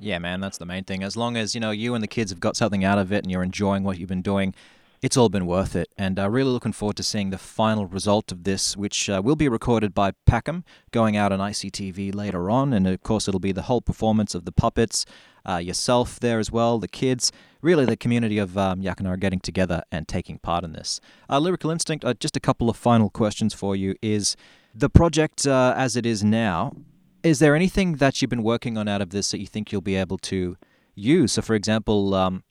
Yeah, 0.00 0.18
man, 0.18 0.40
that's 0.40 0.58
the 0.58 0.66
main 0.66 0.82
thing. 0.82 1.04
As 1.04 1.16
long 1.16 1.36
as 1.36 1.54
you 1.54 1.60
know 1.60 1.70
you 1.70 1.94
and 1.94 2.02
the 2.02 2.08
kids 2.08 2.32
have 2.32 2.40
got 2.40 2.56
something 2.56 2.84
out 2.84 2.98
of 2.98 3.12
it 3.12 3.22
and 3.22 3.30
you're 3.30 3.44
enjoying 3.44 3.84
what 3.84 3.98
you've 3.98 4.08
been 4.08 4.22
doing, 4.22 4.54
it's 5.00 5.16
all 5.16 5.28
been 5.28 5.46
worth 5.46 5.76
it. 5.76 5.88
And 5.96 6.18
uh, 6.18 6.28
really 6.28 6.50
looking 6.50 6.72
forward 6.72 6.96
to 6.96 7.02
seeing 7.02 7.30
the 7.30 7.38
final 7.38 7.86
result 7.86 8.32
of 8.32 8.44
this, 8.44 8.76
which 8.76 9.08
uh, 9.08 9.22
will 9.24 9.36
be 9.36 9.48
recorded 9.48 9.94
by 9.94 10.12
PAKAM, 10.26 10.64
going 10.90 11.16
out 11.16 11.30
on 11.30 11.38
ICTV 11.38 12.14
later 12.14 12.50
on. 12.50 12.72
And 12.72 12.88
of 12.88 13.02
course, 13.02 13.28
it'll 13.28 13.38
be 13.38 13.52
the 13.52 13.62
whole 13.62 13.80
performance 13.80 14.34
of 14.34 14.46
the 14.46 14.52
puppets, 14.52 15.06
uh, 15.48 15.56
yourself 15.56 16.20
there 16.20 16.38
as 16.38 16.50
well, 16.50 16.78
the 16.78 16.88
kids, 16.88 17.32
really 17.62 17.84
the 17.84 17.96
community 17.96 18.38
of 18.38 18.56
um, 18.56 18.82
Yakanarra 18.82 19.18
getting 19.18 19.40
together 19.40 19.82
and 19.90 20.06
taking 20.08 20.38
part 20.38 20.64
in 20.64 20.72
this. 20.72 21.00
Uh, 21.28 21.38
Lyrical 21.38 21.70
Instinct, 21.70 22.04
uh, 22.04 22.14
just 22.14 22.36
a 22.36 22.40
couple 22.40 22.68
of 22.70 22.76
final 22.76 23.10
questions 23.10 23.54
for 23.54 23.74
you. 23.76 23.94
Is 24.02 24.36
the 24.74 24.90
project 24.90 25.46
uh, 25.46 25.74
as 25.76 25.96
it 25.96 26.06
is 26.06 26.24
now? 26.24 26.76
Is 27.22 27.38
there 27.38 27.54
anything 27.54 27.96
that 27.96 28.20
you've 28.20 28.28
been 28.28 28.42
working 28.42 28.76
on 28.76 28.86
out 28.86 29.00
of 29.00 29.10
this 29.10 29.30
that 29.30 29.40
you 29.40 29.46
think 29.46 29.72
you'll 29.72 29.80
be 29.80 29.96
able 29.96 30.18
to 30.18 30.56
use? 30.94 31.32
So, 31.32 31.42
for 31.42 31.54
example, 31.54 32.14
um, 32.14 32.44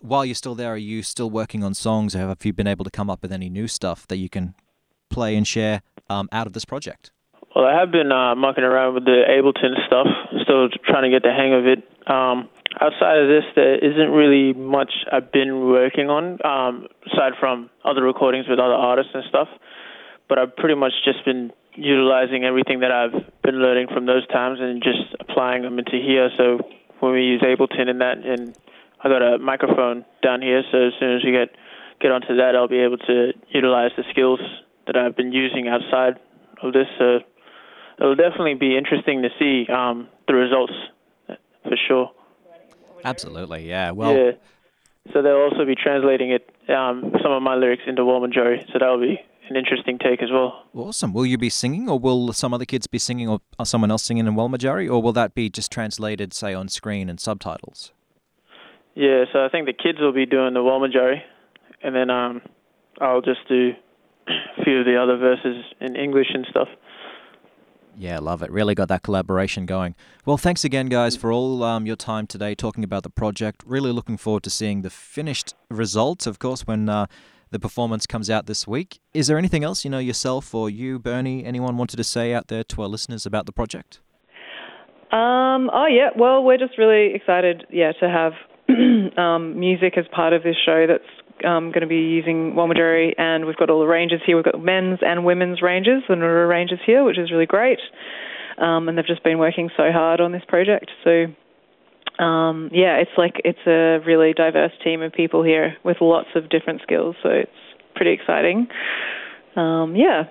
while 0.00 0.24
you're 0.24 0.34
still 0.34 0.56
there, 0.56 0.74
are 0.74 0.76
you 0.76 1.02
still 1.02 1.30
working 1.30 1.62
on 1.62 1.74
songs? 1.74 2.14
Have 2.14 2.44
you 2.44 2.52
been 2.52 2.66
able 2.66 2.84
to 2.84 2.90
come 2.90 3.08
up 3.08 3.22
with 3.22 3.32
any 3.32 3.48
new 3.48 3.68
stuff 3.68 4.08
that 4.08 4.16
you 4.16 4.28
can 4.28 4.54
play 5.08 5.36
and 5.36 5.46
share 5.46 5.82
um, 6.10 6.28
out 6.32 6.46
of 6.46 6.52
this 6.52 6.64
project? 6.64 7.12
Well, 7.54 7.66
I 7.66 7.78
have 7.78 7.92
been 7.92 8.10
uh, 8.10 8.34
mucking 8.34 8.64
around 8.64 8.94
with 8.94 9.04
the 9.04 9.22
Ableton 9.28 9.74
stuff, 9.86 10.06
still 10.52 10.68
trying 10.84 11.04
to 11.04 11.10
get 11.10 11.22
the 11.22 11.32
hang 11.32 11.54
of 11.54 11.64
it. 11.66 11.80
Um, 12.06 12.48
outside 12.80 13.18
of 13.18 13.28
this, 13.28 13.44
there 13.56 13.76
isn't 13.76 14.10
really 14.12 14.52
much 14.52 14.92
I've 15.10 15.32
been 15.32 15.68
working 15.68 16.10
on, 16.10 16.38
um, 16.44 16.86
aside 17.08 17.32
from 17.40 17.70
other 17.84 18.02
recordings 18.02 18.46
with 18.48 18.58
other 18.58 18.74
artists 18.74 19.12
and 19.14 19.24
stuff. 19.28 19.48
But 20.28 20.38
I've 20.38 20.56
pretty 20.56 20.74
much 20.74 20.92
just 21.04 21.24
been 21.24 21.52
utilizing 21.74 22.44
everything 22.44 22.80
that 22.80 22.92
I've 22.92 23.16
been 23.42 23.56
learning 23.56 23.88
from 23.92 24.06
those 24.06 24.26
times 24.28 24.58
and 24.60 24.82
just 24.82 25.16
applying 25.20 25.62
them 25.62 25.78
into 25.78 25.96
here. 25.96 26.28
So 26.36 26.60
when 27.00 27.12
we 27.12 27.22
use 27.22 27.40
Ableton 27.42 27.88
and 27.88 28.00
that, 28.00 28.18
and 28.18 28.54
I 29.02 29.08
got 29.08 29.22
a 29.22 29.38
microphone 29.38 30.04
down 30.22 30.42
here, 30.42 30.62
so 30.70 30.88
as 30.88 30.92
soon 31.00 31.16
as 31.16 31.24
we 31.24 31.32
get 31.32 31.48
get 32.00 32.10
onto 32.10 32.36
that, 32.36 32.56
I'll 32.56 32.68
be 32.68 32.80
able 32.80 32.98
to 32.98 33.32
utilize 33.50 33.92
the 33.96 34.02
skills 34.10 34.40
that 34.86 34.96
I've 34.96 35.16
been 35.16 35.32
using 35.32 35.68
outside 35.68 36.18
of 36.62 36.72
this. 36.72 36.86
So 36.98 37.20
it'll 38.02 38.16
definitely 38.16 38.54
be 38.54 38.76
interesting 38.76 39.22
to 39.22 39.28
see 39.38 39.70
um, 39.72 40.08
the 40.26 40.34
results 40.34 40.72
for 41.26 41.76
sure. 41.88 42.10
Absolutely, 43.04 43.68
yeah. 43.68 43.90
Well, 43.92 44.16
yeah. 44.16 44.30
So 45.12 45.22
they'll 45.22 45.48
also 45.50 45.64
be 45.64 45.74
translating 45.74 46.30
it, 46.30 46.48
um, 46.68 47.12
some 47.22 47.32
of 47.32 47.42
my 47.42 47.56
lyrics 47.56 47.82
into 47.86 48.02
Walmajarri. 48.02 48.66
So 48.72 48.78
that'll 48.78 49.00
be 49.00 49.18
an 49.48 49.56
interesting 49.56 49.98
take 49.98 50.22
as 50.22 50.30
well. 50.30 50.64
awesome. 50.74 51.12
Will 51.12 51.26
you 51.26 51.36
be 51.36 51.50
singing, 51.50 51.88
or 51.88 51.98
will 51.98 52.32
some 52.32 52.54
other 52.54 52.64
kids 52.64 52.86
be 52.86 52.98
singing, 52.98 53.28
or 53.28 53.40
someone 53.64 53.90
else 53.90 54.04
singing 54.04 54.26
in 54.26 54.34
Walmajarri, 54.34 54.90
or 54.90 55.02
will 55.02 55.12
that 55.12 55.34
be 55.34 55.50
just 55.50 55.72
translated, 55.72 56.32
say, 56.32 56.54
on 56.54 56.68
screen 56.68 57.10
and 57.10 57.18
subtitles? 57.18 57.92
Yeah. 58.94 59.24
So 59.32 59.44
I 59.44 59.48
think 59.48 59.66
the 59.66 59.72
kids 59.72 59.98
will 60.00 60.12
be 60.12 60.26
doing 60.26 60.54
the 60.54 60.60
Walmajarri, 60.60 61.20
and 61.82 61.94
then 61.94 62.10
um, 62.10 62.42
I'll 63.00 63.22
just 63.22 63.40
do 63.48 63.72
a 64.28 64.64
few 64.64 64.80
of 64.80 64.86
the 64.86 64.96
other 64.96 65.16
verses 65.16 65.64
in 65.80 65.96
English 65.96 66.28
and 66.32 66.46
stuff. 66.48 66.68
Yeah, 68.02 68.18
love 68.18 68.42
it. 68.42 68.50
Really 68.50 68.74
got 68.74 68.88
that 68.88 69.04
collaboration 69.04 69.64
going. 69.64 69.94
Well, 70.26 70.36
thanks 70.36 70.64
again, 70.64 70.86
guys, 70.86 71.14
for 71.14 71.30
all 71.30 71.62
um, 71.62 71.86
your 71.86 71.94
time 71.94 72.26
today 72.26 72.56
talking 72.56 72.82
about 72.82 73.04
the 73.04 73.10
project. 73.10 73.62
Really 73.64 73.92
looking 73.92 74.16
forward 74.16 74.42
to 74.42 74.50
seeing 74.50 74.82
the 74.82 74.90
finished 74.90 75.54
results, 75.70 76.26
of 76.26 76.40
course, 76.40 76.66
when 76.66 76.88
uh, 76.88 77.06
the 77.52 77.60
performance 77.60 78.04
comes 78.08 78.28
out 78.28 78.46
this 78.46 78.66
week. 78.66 78.98
Is 79.14 79.28
there 79.28 79.38
anything 79.38 79.62
else, 79.62 79.84
you 79.84 79.90
know, 79.90 80.00
yourself 80.00 80.52
or 80.52 80.68
you, 80.68 80.98
Bernie, 80.98 81.44
anyone 81.44 81.76
wanted 81.76 81.96
to 81.96 82.02
say 82.02 82.34
out 82.34 82.48
there 82.48 82.64
to 82.64 82.82
our 82.82 82.88
listeners 82.88 83.24
about 83.24 83.46
the 83.46 83.52
project? 83.52 84.00
Um, 85.12 85.70
oh 85.72 85.86
yeah, 85.86 86.08
well, 86.16 86.42
we're 86.42 86.58
just 86.58 86.78
really 86.78 87.14
excited, 87.14 87.66
yeah, 87.70 87.92
to 88.00 88.08
have 88.08 88.32
um, 89.16 89.60
music 89.60 89.96
as 89.96 90.06
part 90.10 90.32
of 90.32 90.42
this 90.42 90.56
show 90.66 90.88
that's 90.88 91.04
um, 91.44 91.70
going 91.70 91.82
to 91.82 91.86
be 91.86 91.96
using 91.96 92.52
Walmatjarri, 92.52 93.14
and 93.18 93.46
we've 93.46 93.56
got 93.56 93.70
all 93.70 93.80
the 93.80 93.86
ranges 93.86 94.20
here. 94.24 94.36
We've 94.36 94.44
got 94.44 94.62
men's 94.62 94.98
and 95.02 95.24
women's 95.24 95.62
ranges, 95.62 96.02
the 96.08 96.14
Nura 96.14 96.48
ranges 96.48 96.78
here, 96.84 97.04
which 97.04 97.18
is 97.18 97.30
really 97.30 97.46
great. 97.46 97.78
Um, 98.58 98.88
and 98.88 98.96
they've 98.96 99.06
just 99.06 99.24
been 99.24 99.38
working 99.38 99.70
so 99.76 99.90
hard 99.92 100.20
on 100.20 100.32
this 100.32 100.42
project. 100.46 100.90
So, 101.04 101.26
um, 102.22 102.70
yeah, 102.72 102.96
it's 102.98 103.10
like 103.16 103.40
it's 103.44 103.66
a 103.66 103.98
really 104.06 104.32
diverse 104.34 104.72
team 104.84 105.02
of 105.02 105.12
people 105.12 105.42
here 105.42 105.76
with 105.84 105.98
lots 106.00 106.28
of 106.34 106.48
different 106.48 106.82
skills. 106.82 107.16
So 107.22 107.30
it's 107.30 107.50
pretty 107.94 108.12
exciting. 108.12 108.68
Um, 109.56 109.96
yeah. 109.96 110.24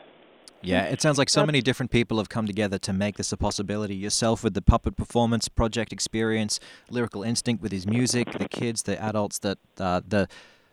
Yeah, 0.64 0.84
it 0.84 1.02
sounds 1.02 1.18
like 1.18 1.30
so 1.30 1.44
many 1.44 1.62
different 1.62 1.92
people 1.92 2.18
have 2.20 2.30
come 2.30 2.46
together 2.46 2.78
to 2.80 2.94
make 2.94 3.18
this 3.18 3.32
a 3.32 3.38
possibility. 3.38 3.96
Yourself 3.96 4.44
with 4.44 4.54
the 4.54 4.62
puppet 4.62 4.96
performance 4.96 5.48
project 5.48 5.92
experience, 5.92 6.60
lyrical 6.92 7.24
instinct 7.24 7.64
with 7.64 7.72
his 7.72 7.88
music, 7.88 8.32
the 8.32 8.48
kids, 8.48 8.84
the 8.84 9.02
adults, 9.02 9.40
that 9.40 9.58
uh, 9.80 10.02
the 10.08 10.28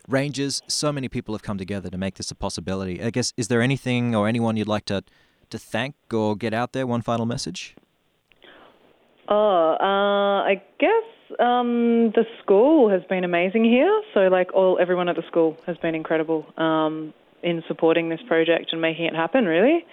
rangers. 0.08 0.62
So 0.66 0.92
many 0.92 1.08
people 1.08 1.34
have 1.34 1.42
come 1.42 1.58
together 1.58 1.90
to 1.90 1.98
make 1.98 2.16
this 2.16 2.30
a 2.30 2.34
possibility. 2.34 3.02
I 3.02 3.10
guess 3.10 3.32
is 3.36 3.48
there 3.48 3.62
anything 3.62 4.14
or 4.14 4.26
anyone 4.26 4.56
you'd 4.56 4.68
like 4.68 4.86
to 4.86 5.02
to 5.50 5.58
thank 5.58 5.94
or 6.12 6.36
get 6.36 6.52
out 6.52 6.72
there? 6.72 6.86
One 6.86 7.02
final 7.02 7.26
message. 7.26 7.76
Oh, 9.28 9.76
uh, 9.80 10.42
I 10.44 10.62
guess 10.80 11.38
um, 11.38 12.12
the 12.14 12.24
school 12.42 12.88
has 12.88 13.02
been 13.08 13.24
amazing 13.24 13.64
here. 13.64 14.02
So, 14.14 14.20
like, 14.28 14.52
all 14.54 14.78
everyone 14.80 15.08
at 15.08 15.16
the 15.16 15.22
school 15.26 15.58
has 15.66 15.76
been 15.76 15.94
incredible. 15.94 16.46
Um, 16.56 17.12
in 17.42 17.62
supporting 17.68 18.08
this 18.08 18.20
project 18.26 18.72
and 18.72 18.80
making 18.80 19.06
it 19.06 19.14
happen, 19.14 19.46
really. 19.46 19.84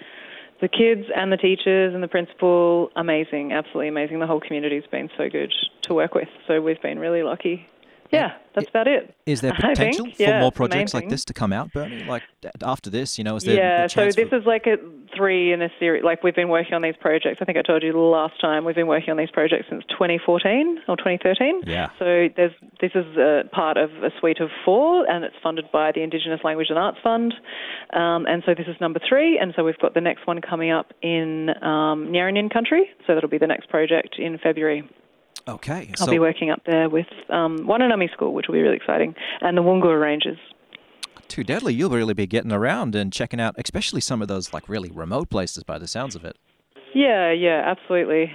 The 0.61 0.67
kids 0.67 1.07
and 1.15 1.31
the 1.31 1.37
teachers 1.37 1.93
and 1.93 2.01
the 2.01 2.07
principal, 2.07 2.89
amazing, 2.95 3.51
absolutely 3.51 3.89
amazing. 3.89 4.19
The 4.19 4.27
whole 4.27 4.39
community's 4.39 4.85
been 4.89 5.09
so 5.17 5.29
good 5.29 5.53
to 5.83 5.93
work 5.93 6.15
with, 6.15 6.29
so 6.47 6.61
we've 6.61 6.81
been 6.81 6.97
really 6.97 7.23
lucky. 7.23 7.67
Yeah, 8.11 8.33
that's 8.53 8.69
about 8.69 8.87
it. 8.87 9.15
Is 9.25 9.41
there 9.41 9.53
potential 9.59 10.05
think. 10.05 10.17
for 10.17 10.23
Yeah, 10.23 10.39
more 10.39 10.49
it's 10.49 10.57
the 10.57 10.63
main 10.63 10.69
projects 10.69 10.93
like 10.93 11.09
this 11.09 11.25
to 11.25 11.33
come 11.33 11.51
out, 11.51 11.71
Bernie? 11.73 12.03
Like 12.03 12.23
after 12.63 12.89
this, 12.89 13.17
you 13.17 13.23
know, 13.23 13.35
is 13.35 13.43
there 13.43 13.55
yeah, 13.55 13.87
so 13.87 14.05
this 14.05 14.15
for- 14.15 14.37
is 14.37 14.45
like 14.45 14.67
a 14.67 14.77
three 15.15 15.53
in 15.53 15.61
a 15.61 15.69
series. 15.79 16.03
Like 16.03 16.23
we've 16.23 16.35
been 16.35 16.49
working 16.49 16.73
on 16.73 16.81
these 16.81 16.95
projects. 16.99 17.39
I 17.41 17.45
think 17.45 17.57
I 17.57 17.61
told 17.61 17.83
you 17.83 17.93
last 17.97 18.39
time 18.39 18.65
we've 18.65 18.75
been 18.75 18.87
working 18.87 19.11
on 19.11 19.17
these 19.17 19.31
projects 19.31 19.65
since 19.69 19.83
2014 19.89 20.79
or 20.87 20.97
2013. 20.97 21.61
Yeah. 21.65 21.89
So 21.97 22.27
there's 22.35 22.51
this 22.81 22.91
is 22.95 23.05
a 23.17 23.43
part 23.51 23.77
of 23.77 23.89
a 24.03 24.11
suite 24.19 24.39
of 24.39 24.49
four, 24.63 25.09
and 25.09 25.23
it's 25.23 25.35
funded 25.41 25.71
by 25.71 25.91
the 25.91 26.01
Indigenous 26.01 26.41
Language 26.43 26.67
and 26.69 26.77
Arts 26.77 26.97
Fund. 27.03 27.33
Um, 27.93 28.25
and 28.27 28.43
so 28.45 28.53
this 28.53 28.67
is 28.67 28.75
number 28.81 28.99
three, 29.07 29.37
and 29.39 29.53
so 29.55 29.63
we've 29.63 29.77
got 29.79 29.93
the 29.93 30.01
next 30.01 30.27
one 30.27 30.41
coming 30.41 30.71
up 30.71 30.93
in 31.01 31.49
um, 31.63 32.11
country. 32.49 32.89
So 33.07 33.15
that'll 33.15 33.29
be 33.29 33.37
the 33.37 33.47
next 33.47 33.69
project 33.69 34.15
in 34.17 34.37
February. 34.37 34.87
Okay, 35.47 35.91
I'll 35.99 36.07
so 36.07 36.11
be 36.11 36.19
working 36.19 36.49
up 36.49 36.61
there 36.65 36.89
with 36.89 37.05
um, 37.29 37.59
Wananami 37.59 38.11
School, 38.11 38.33
which 38.33 38.47
will 38.47 38.55
be 38.55 38.61
really 38.61 38.77
exciting, 38.77 39.13
and 39.41 39.55
the 39.57 39.61
Wunggurr 39.61 40.01
Rangers. 40.01 40.39
too 41.27 41.43
deadly. 41.43 41.73
You'll 41.73 41.91
really 41.91 42.13
be 42.15 42.25
getting 42.27 42.51
around 42.51 42.95
and 42.95 43.13
checking 43.13 43.39
out, 43.39 43.55
especially 43.57 44.01
some 44.01 44.21
of 44.21 44.27
those 44.27 44.53
like 44.53 44.67
really 44.67 44.89
remote 44.89 45.29
places 45.29 45.63
by 45.63 45.77
the 45.77 45.87
sounds 45.87 46.15
of 46.15 46.25
it. 46.25 46.37
Yeah, 46.93 47.31
yeah, 47.31 47.61
absolutely. 47.65 48.31